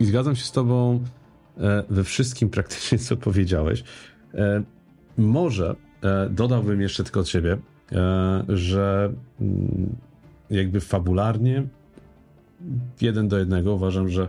[0.00, 1.00] I zgadzam się z tobą
[1.60, 3.84] E, we wszystkim praktycznie, co powiedziałeś.
[4.34, 4.62] E,
[5.18, 7.58] może e, dodałbym jeszcze tylko od siebie,
[8.48, 9.96] że mm,
[10.50, 11.62] jakby fabularnie
[13.00, 14.28] jeden do jednego uważam, że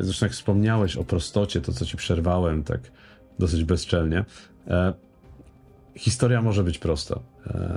[0.00, 2.80] zresztą jak wspomniałeś o prostocie, to co ci przerwałem tak
[3.38, 4.24] dosyć bezczelnie,
[5.96, 7.20] historia może być prosta.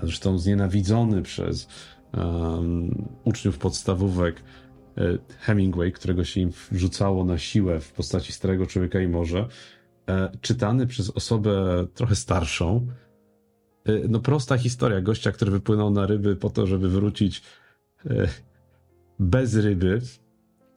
[0.03, 1.67] Zresztą znienawidzony przez
[3.23, 4.43] uczniów podstawówek
[4.97, 9.47] E, Hemingway, którego się im wrzucało na siłę w postaci Starego Człowieka i Morza,
[10.09, 12.87] e, czytany przez osobę trochę starszą.
[13.85, 17.41] E, no prosta historia gościa, który wypłynął na ryby po to, żeby wrócić
[19.19, 20.01] bez ryby.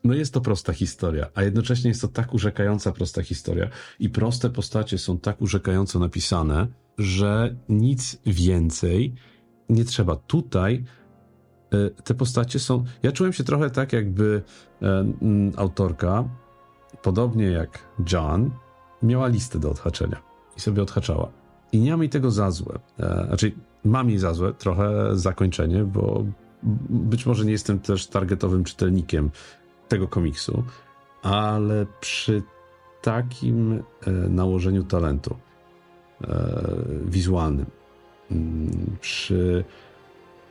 [0.04, 4.50] No jest to prosta historia, a jednocześnie jest to tak urzekająca prosta historia i proste
[4.50, 6.66] postacie są tak urzekająco napisane,
[6.98, 9.14] że nic więcej
[9.68, 10.16] nie trzeba.
[10.16, 10.84] Tutaj
[11.72, 12.84] E, te postacie są.
[13.02, 14.42] Ja czułem się trochę tak, jakby
[14.82, 15.04] e,
[15.56, 16.24] autorka,
[17.02, 17.78] podobnie jak
[18.12, 18.50] John,
[19.02, 20.22] miała listę do odhaczenia
[20.56, 21.30] i sobie odhaczała.
[21.72, 22.78] I nie mam jej tego za złe.
[22.98, 23.52] E, znaczy,
[23.84, 26.24] mam jej za złe trochę zakończenie, bo
[26.90, 29.30] być może nie jestem też targetowym czytelnikiem
[29.90, 30.64] tego komiksu,
[31.22, 32.42] ale przy
[33.02, 33.82] takim
[34.28, 35.36] nałożeniu talentu
[37.06, 37.66] wizualnym,
[39.00, 39.64] przy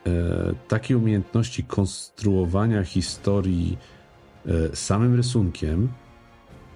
[0.06, 3.78] E, takiej umiejętności konstruowania historii
[4.46, 5.88] e, samym rysunkiem,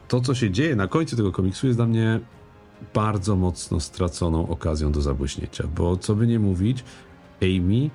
[0.08, 2.20] to co się dzieje na końcu tego komiksu jest dla mnie
[2.94, 6.84] bardzo mocno straconą okazją do zabłyśnięcia, bo co by nie mówić,
[7.42, 7.90] Amy, e,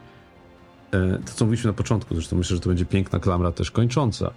[1.26, 4.32] to co mówiliśmy na początku, zresztą myślę, że to będzie piękna klamra też kończąca,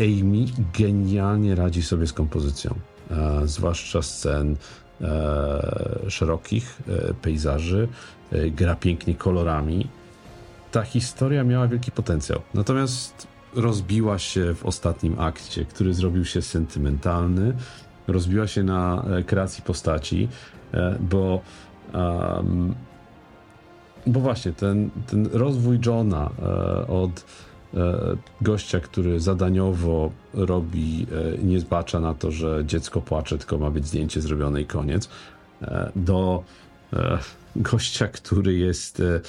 [0.00, 0.46] Amy
[0.78, 2.74] genialnie radzi sobie z kompozycją,
[3.44, 4.56] zwłaszcza scen
[6.08, 6.78] szerokich
[7.22, 7.88] pejzaży,
[8.32, 9.88] E, gra pięknie kolorami.
[10.72, 12.40] Ta historia miała wielki potencjał.
[12.54, 17.56] Natomiast rozbiła się w ostatnim akcie, który zrobił się sentymentalny.
[18.08, 20.28] Rozbiła się na e, kreacji postaci,
[20.74, 21.40] e, bo
[21.94, 22.74] um,
[24.06, 26.30] bo właśnie ten, ten rozwój Johna
[26.88, 27.24] od
[28.40, 31.06] gościa, który zadaniowo robi,
[31.42, 35.08] nie zbacza na to, że dziecko płacze, tylko ma być zdjęcie zrobione i koniec,
[35.96, 36.44] do
[37.56, 39.20] gościa, który jest, e,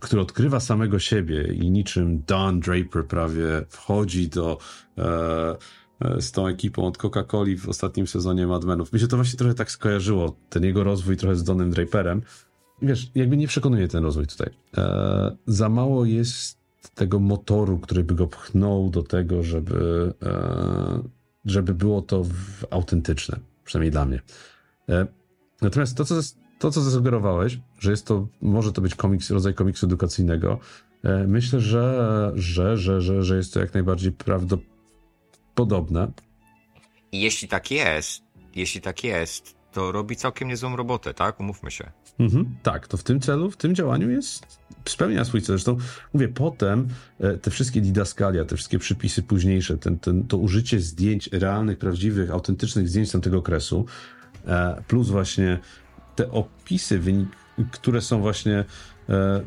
[0.00, 4.58] który odkrywa samego siebie i niczym Don Draper prawie wchodzi do
[4.98, 5.56] e,
[6.00, 8.92] e, z tą ekipą od Coca-Coli w ostatnim sezonie Mad Menów.
[8.92, 12.22] Mi się to właśnie trochę tak skojarzyło, ten jego rozwój trochę z Donem Draperem.
[12.82, 14.50] Wiesz, jakby nie przekonuje ten rozwój tutaj.
[14.76, 16.58] E, za mało jest
[16.94, 21.02] tego motoru, który by go pchnął do tego, żeby, e,
[21.44, 22.24] żeby było to
[22.70, 24.20] autentyczne, przynajmniej dla mnie.
[24.88, 25.06] E,
[25.62, 26.14] natomiast to, co
[26.58, 30.58] to, co zasugerowałeś, że jest to, może to być komiks, rodzaj komiksu edukacyjnego,
[31.04, 36.12] e, myślę, że, że, że, że, że jest to jak najbardziej prawdopodobne.
[37.12, 38.22] Jeśli tak jest,
[38.54, 41.40] jeśli tak jest, to robi całkiem niezłą robotę, tak?
[41.40, 41.90] Umówmy się.
[42.18, 45.56] Mhm, tak, to w tym celu, w tym działaniu jest, spełnia swój cel.
[45.56, 45.76] Zresztą
[46.12, 46.88] mówię, potem
[47.20, 52.30] e, te wszystkie didaskalia, te wszystkie przypisy późniejsze, ten, ten, to użycie zdjęć realnych, prawdziwych,
[52.30, 53.86] autentycznych zdjęć z tamtego okresu,
[54.46, 55.58] e, plus właśnie
[56.16, 57.00] te opisy,
[57.70, 58.64] które są właśnie
[59.08, 59.42] e,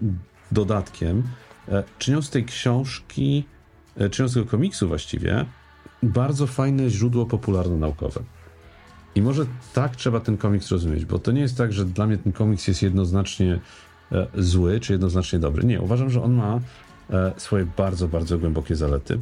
[0.52, 1.24] dodatkiem,
[2.00, 3.44] czynią z tej książki,
[4.12, 5.46] czynią z tego komiksu właściwie,
[6.04, 8.24] bardzo fajne źródło popularno-naukowe.
[9.18, 12.18] I może tak trzeba ten komiks rozumieć, bo to nie jest tak, że dla mnie
[12.18, 13.60] ten komiks jest jednoznacznie
[14.12, 15.64] e, zły czy jednoznacznie dobry.
[15.64, 16.60] Nie, uważam, że on ma
[17.10, 19.20] e, swoje bardzo, bardzo głębokie zalety,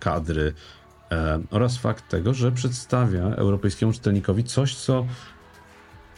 [0.00, 0.52] kadry
[1.10, 5.06] e, oraz fakt tego, że przedstawia europejskiemu czytelnikowi coś, co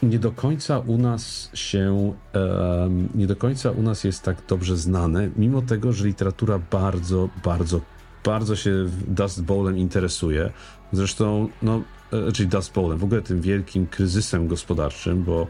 [0.03, 2.13] nie do końca u nas się,
[3.15, 7.81] nie do końca u nas jest tak dobrze znane, mimo tego, że literatura bardzo, bardzo,
[8.25, 8.71] bardzo się
[9.07, 10.51] Dust Bowlem interesuje.
[10.91, 11.81] Zresztą, no,
[12.33, 15.47] czyli Dust Bowlem, w ogóle tym wielkim kryzysem gospodarczym, bo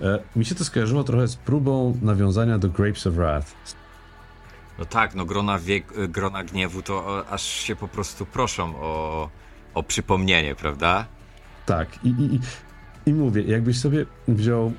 [0.00, 3.54] e, mi się to skojarzyło trochę z próbą nawiązania do Grapes of Wrath.
[4.78, 9.28] No tak, no grona, wiek, e, grona gniewu to aż się po prostu proszą o,
[9.74, 11.06] o przypomnienie, prawda?
[11.66, 12.40] Tak, i, i,
[13.06, 14.72] i mówię, jakbyś sobie wziął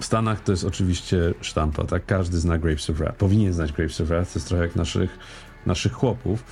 [0.00, 2.06] w Stanach to jest oczywiście sztampa, tak?
[2.06, 3.16] Każdy zna Grapes of Wrath.
[3.16, 5.18] Powinien znać Grapes of Wrath, to jest trochę jak naszych,
[5.66, 6.44] naszych chłopów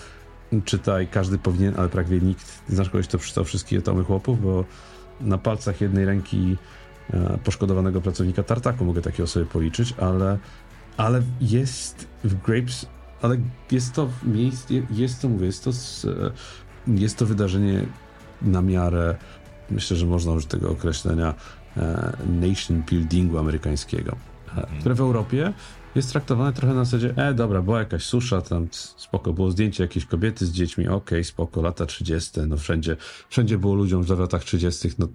[0.65, 4.65] czytaj, każdy powinien, ale prawie nikt, znasz kogoś, kto przeczytał wszystkie tomy chłopów, bo
[5.21, 6.57] na palcach jednej ręki
[7.11, 10.39] e, poszkodowanego pracownika Tartaku mogę takie osoby policzyć, ale,
[10.97, 12.87] ale jest w Grapes,
[13.23, 13.37] ale
[13.71, 16.31] jest to miejsce, jest to, mówię, jest to, e,
[16.87, 17.87] jest to wydarzenie
[18.43, 19.17] na miarę,
[19.71, 21.35] myślę, że można użyć tego określenia
[21.77, 24.17] e, nation buildingu amerykańskiego,
[24.81, 25.53] które w Europie
[25.95, 30.07] jest traktowane trochę na zasadzie, e dobra, była jakaś susza, tam spoko, było zdjęcie jakiejś
[30.07, 32.97] kobiety z dziećmi, okej, okay, spoko, lata 30., no wszędzie,
[33.29, 35.09] wszędzie było ludziom w latach 30., no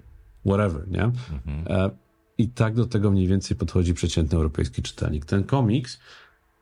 [0.46, 1.04] whatever, nie?
[1.04, 1.66] Mhm.
[1.68, 1.90] E,
[2.38, 5.26] I tak do tego mniej więcej podchodzi przeciętny europejski czytelnik.
[5.26, 6.00] Ten komiks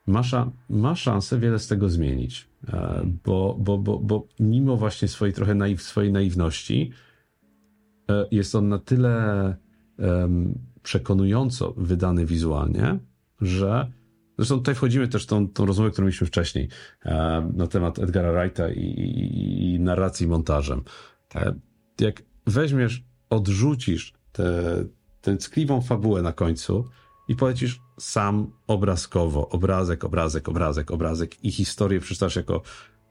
[0.07, 0.21] ma,
[0.69, 5.55] ma szansę wiele z tego zmienić, e, bo, bo, bo, bo mimo właśnie swojej trochę
[5.55, 6.91] naiw, swojej naiwności
[8.09, 9.63] e, jest on na tyle
[10.83, 12.99] przekonująco wydany wizualnie,
[13.41, 13.91] że
[14.37, 16.69] Zresztą tutaj wchodzimy też w tą, tą rozmowę, którą mieliśmy wcześniej
[17.05, 20.83] e, na temat Edgara Wrighta i, i, i narracji montażem.
[21.29, 21.47] Tak.
[21.47, 21.55] E,
[21.99, 24.13] jak weźmiesz, odrzucisz
[25.21, 26.89] tę tkliwą fabułę na końcu
[27.27, 32.61] i polecisz sam obrazkowo, obrazek, obrazek, obrazek, obrazek i historię przeczytasz jako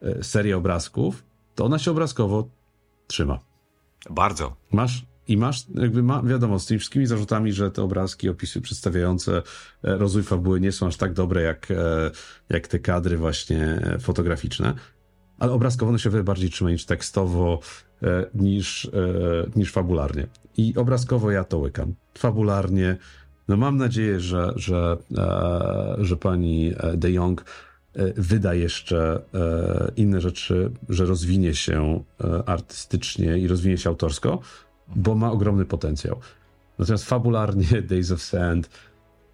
[0.03, 2.49] e, serię obrazków, to ona się obrazkowo
[3.07, 3.39] trzyma.
[4.11, 4.57] Bardzo.
[4.73, 9.37] Masz i masz, jakby ma, wiadomo, z tymi wszystkimi zarzutami, że te obrazki, opisy przedstawiające
[9.37, 9.43] e,
[9.83, 12.11] rozwój fabuły nie są aż tak dobre jak, e,
[12.49, 14.75] jak te kadry właśnie fotograficzne,
[15.39, 17.61] ale obrazkowo one się wiele bardziej trzymają niż tekstowo,
[18.03, 18.91] e, niż,
[19.57, 20.27] niż fabularnie.
[20.57, 21.95] I obrazkowo ja to łykam.
[22.19, 22.97] Fabularnie,
[23.49, 24.97] no mam nadzieję, że, że,
[25.99, 27.45] że pani De Jong
[28.17, 29.23] wyda jeszcze
[29.97, 32.05] inne rzeczy, że rozwinie się
[32.47, 34.41] artystycznie i rozwinie się autorsko,
[34.89, 36.21] bo ma ogromny potencjał.
[36.79, 38.71] Natomiast fabularnie Days of Sand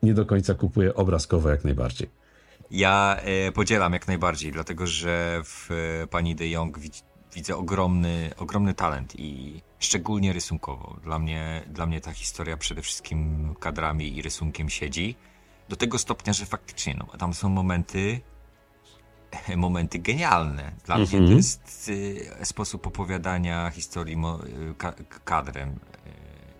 [0.02, 2.10] nie do końca kupuje obrazkowo jak najbardziej.
[2.70, 8.30] Ja e, podzielam jak najbardziej, dlatego że w e, pani De Jong widz, widzę ogromny,
[8.36, 10.96] ogromny talent i szczególnie rysunkowo.
[11.04, 15.16] Dla mnie, dla mnie ta historia przede wszystkim kadrami i rysunkiem siedzi.
[15.68, 18.20] Do tego stopnia, że faktycznie no, tam są momenty,
[19.56, 20.72] momenty genialne.
[20.84, 21.20] Dla mm -hmm.
[21.20, 24.16] mnie to jest y, sposób opowiadania historii
[24.70, 25.74] y, ka kadrem y,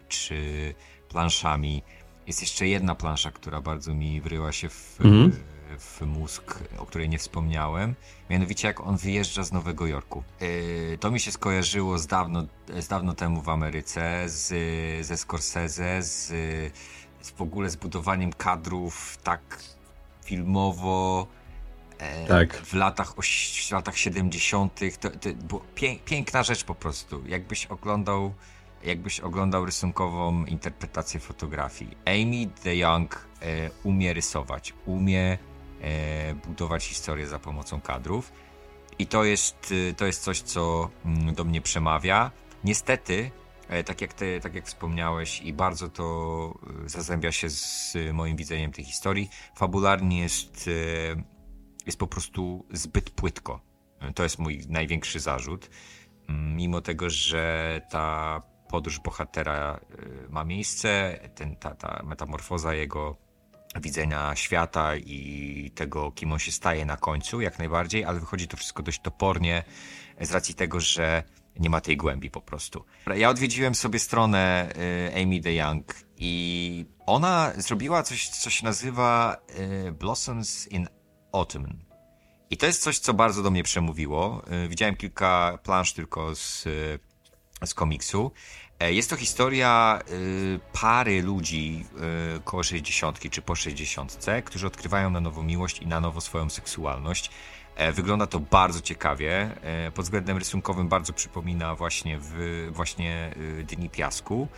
[0.09, 0.75] czy
[1.09, 1.83] planszami.
[2.27, 5.33] Jest jeszcze jedna plansza, która bardzo mi wryła się w, mm -hmm.
[5.79, 7.95] w mózg, o której nie wspomniałem.
[8.31, 10.23] Mianowicie jak on wyjeżdża z Nowego Jorku.
[10.43, 12.47] Y, to mi się skojarzyło z dawno,
[12.79, 14.47] z dawno temu w Ameryce, z,
[15.07, 16.27] ze Scorsese, z,
[17.21, 19.41] z w ogóle zbudowaniem kadrów tak
[20.25, 21.27] filmowo
[22.29, 22.57] tak.
[22.57, 23.15] w, latach,
[23.69, 24.81] w latach 70.
[25.01, 25.65] To, to było
[26.05, 27.23] piękna rzecz po prostu.
[27.27, 28.35] Jakbyś oglądał,
[28.85, 31.97] jakbyś oglądał rysunkową interpretację fotografii.
[32.07, 35.39] Amy de Young e, umie rysować, umie
[35.81, 38.33] e, budować historię za pomocą kadrów.
[38.99, 42.31] I to jest, e, to jest coś, co mm, do mnie przemawia.
[42.65, 43.31] Niestety,
[43.69, 48.73] e, tak jak, ty, tak jak wspomniałeś, i bardzo to zazębia się z moim widzeniem
[48.73, 50.71] tej historii, fabularnie jest
[51.89, 53.61] jest po prostu zbyt płytko.
[54.15, 55.71] To jest mój największy zarzut.
[56.29, 59.81] Mimo tego, że ta podróż bohatera
[60.27, 63.17] y, ma miejsce, ten, ta, ta metamorfoza jego
[63.81, 68.57] widzenia świata i tego, kim on się staje na końcu, jak najbardziej, ale wychodzi to
[68.57, 69.65] wszystko dość topornie
[70.21, 71.23] z racji tego, że
[71.59, 72.85] nie ma tej głębi po prostu.
[73.17, 74.69] Ja odwiedziłem sobie stronę
[75.17, 79.37] y, Amy DeYoung i ona zrobiła coś, co się nazywa
[79.89, 80.89] y, Blossoms in
[81.33, 81.67] Autumn.
[82.51, 84.43] I to jest coś, co bardzo do mnie przemówiło.
[84.65, 86.65] Y, widziałem kilka plansz tylko z,
[87.65, 88.31] z komiksu.
[88.81, 89.99] E, jest to historia
[90.73, 91.85] pary ludzi
[92.45, 97.31] koło 60 czy po 60, którzy odkrywają na nowo miłość i na nowo swoją seksualność.
[97.79, 99.51] E, wygląda to bardzo ciekawie.
[99.63, 104.49] E, pod względem rysunkowym bardzo przypomina właśnie, w, właśnie y, Dni Piasku.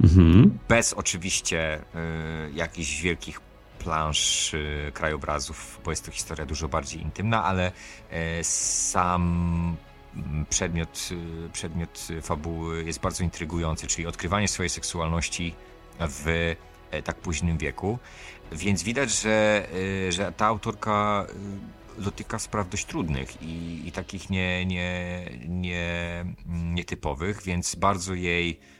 [0.00, 0.58] Mhm.
[0.68, 3.40] Bez oczywiście y, jakichś wielkich
[3.78, 4.54] plansz
[4.92, 7.72] krajobrazów, bo jest to historia dużo bardziej intymna, ale
[8.10, 9.76] e, sam
[10.50, 11.08] przedmiot,
[11.52, 15.54] przedmiot fabuły jest bardzo intrygujący, czyli odkrywanie swojej seksualności
[16.00, 16.54] w
[17.04, 17.98] tak późnym wieku.
[18.52, 19.66] Więc widać, że,
[20.10, 21.26] że ta autorka
[21.98, 28.75] dotyka spraw dość trudnych i, i takich nie, nie, nie, nietypowych, więc bardzo jej e,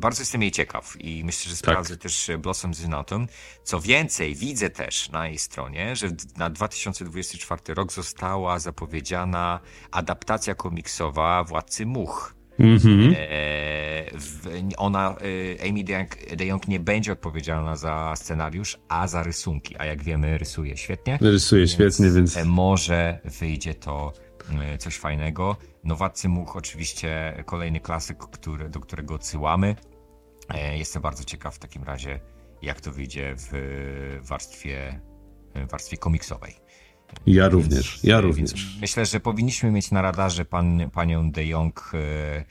[0.00, 1.58] bardzo jestem jej ciekaw i myślę, że tak.
[1.58, 2.02] sprawdzę tak.
[2.02, 3.26] też Blossom Zynotum.
[3.62, 11.44] Co więcej, widzę też na jej stronie, że na 2024 rok została zapowiedziana adaptacja komiksowa
[11.44, 12.40] Władcy Much.
[12.60, 13.14] Mm-hmm.
[14.76, 15.16] ona,
[15.60, 15.84] e, Amy
[16.36, 21.18] DeYoung nie będzie odpowiedzialna za scenariusz, a za rysunki, a jak wiemy rysuje świetnie.
[21.20, 22.38] Rysuje więc świetnie, więc...
[22.44, 24.29] Może wyjdzie to e,
[24.78, 25.56] coś fajnego.
[25.84, 29.76] Nowacy Much oczywiście kolejny klasyk, który, do którego odsyłamy.
[30.72, 32.20] Jestem bardzo ciekaw w takim razie,
[32.62, 35.00] jak to wyjdzie w warstwie,
[35.54, 36.54] w warstwie komiksowej.
[37.26, 38.78] Ja również, ja również.
[38.80, 42.44] Myślę, że powinniśmy mieć na radarze pan, panią De Jong e,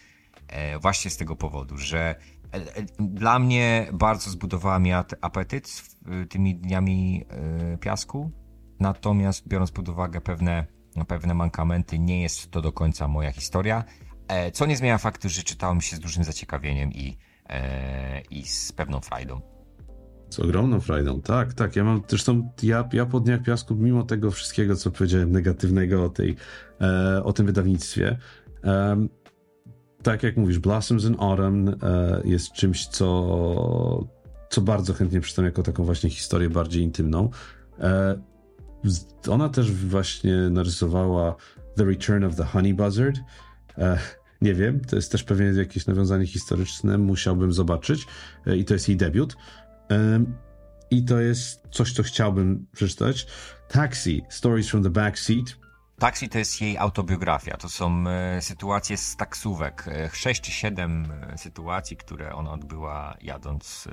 [0.48, 2.16] e, właśnie z tego powodu, że
[2.52, 2.62] e,
[3.00, 4.92] dla mnie bardzo zbudowała mi
[5.22, 5.84] apetyt
[6.30, 7.26] tymi dniami
[7.80, 8.32] piasku,
[8.80, 10.68] natomiast biorąc pod uwagę pewne,
[11.06, 13.84] pewne mankamenty, nie jest to do końca moja historia,
[14.54, 17.18] co nie zmienia faktu, że czytałem się z dużym zaciekawieniem i,
[18.32, 19.42] i z pewną frajdą.
[20.30, 21.76] Z ogromną frajdą, tak, tak.
[21.76, 26.10] Ja mam, zresztą ja, ja po Dniach Piasku, mimo tego wszystkiego, co powiedziałem negatywnego o,
[26.10, 26.36] tej,
[26.82, 28.18] e, o tym wydawnictwie,
[28.64, 29.08] e,
[30.04, 31.76] tak jak mówisz, Blossoms in Autumn e,
[32.26, 34.08] jest czymś, co,
[34.50, 37.30] co bardzo chętnie przeczytam jako taką właśnie historię bardziej intymną.
[39.30, 41.36] Ona też właśnie narysowała
[41.78, 43.20] The Return of the Honey Buzzard.
[43.78, 44.00] E,
[44.42, 48.08] nie wiem, to jest też pewnie jakieś nawiązanie historyczne, musiałbym zobaczyć.
[48.48, 49.38] E, I to jest jej debiut.
[50.92, 53.28] I to jest coś, co chciałbym przeczytać.
[53.68, 55.46] Taxi, Stories from the Backseat.
[56.00, 57.58] Taxi to jest jej autobiografia.
[57.58, 59.86] To są e, sytuacje z taksówek.
[60.14, 61.08] Sześć czy siedem
[61.38, 63.88] sytuacji, które ona odbyła jadąc.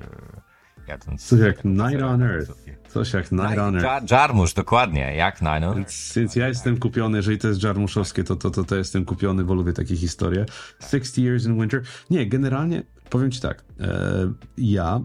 [0.89, 2.53] Jadąc Coś jak Night on Earth.
[2.89, 4.11] Coś jak Night on Earth.
[4.11, 6.15] Jarmusz, dokładnie, jak Night on Earth.
[6.17, 9.55] Więc, ja jestem kupiony, jeżeli to jest Jarmuszowskie, to, to, to, to jestem kupiony, bo
[9.55, 10.47] lubię takie historie.
[10.81, 11.83] 60 Years in Winter.
[12.11, 15.01] Nie, generalnie Powiem ci tak, e, ja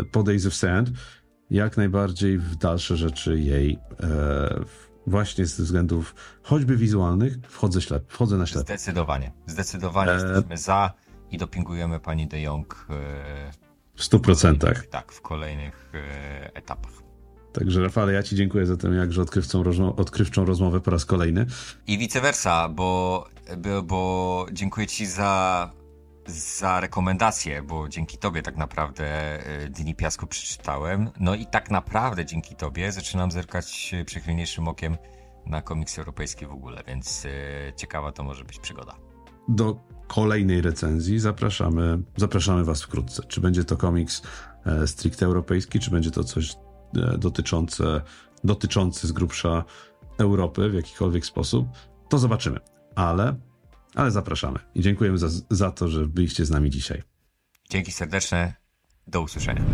[0.00, 0.90] e, po Days of Sand
[1.50, 4.64] jak najbardziej w dalsze rzeczy jej e,
[5.06, 8.66] właśnie ze względów choćby wizualnych wchodzę, ślep, wchodzę na ślepo.
[8.66, 10.14] Zdecydowanie, zdecydowanie e...
[10.14, 10.92] jesteśmy za
[11.30, 13.63] i dopingujemy pani De Jong e,
[13.94, 14.86] w stu procentach.
[14.86, 16.92] Tak, w kolejnych e, etapach.
[17.52, 21.46] Także Rafale, ja Ci dziękuję za tę jakże odkrywczą, rozmo odkrywczą rozmowę po raz kolejny.
[21.86, 23.28] I vice versa, bo,
[23.84, 25.70] bo dziękuję Ci za
[26.26, 29.04] za rekomendację, bo dzięki Tobie tak naprawdę
[29.46, 31.10] e, Dni Piasku przeczytałem.
[31.20, 34.96] No i tak naprawdę dzięki Tobie zaczynam zerkać przychylniejszym okiem
[35.46, 38.96] na komiksy europejskie w ogóle, więc e, ciekawa to może być przygoda.
[39.48, 39.76] Do
[40.06, 43.22] kolejnej recenzji zapraszamy, zapraszamy Was wkrótce.
[43.28, 44.22] Czy będzie to komiks
[44.66, 46.56] e, stricte europejski, czy będzie to coś
[47.18, 48.00] dotyczące,
[48.44, 49.64] dotyczący z grubsza
[50.18, 51.66] Europy w jakikolwiek sposób,
[52.08, 52.60] to zobaczymy.
[52.94, 53.36] Ale
[53.94, 57.02] ale zapraszamy i dziękujemy za, za to, że byliście z nami dzisiaj.
[57.70, 58.54] Dzięki serdeczne.
[59.06, 59.64] Do usłyszenia.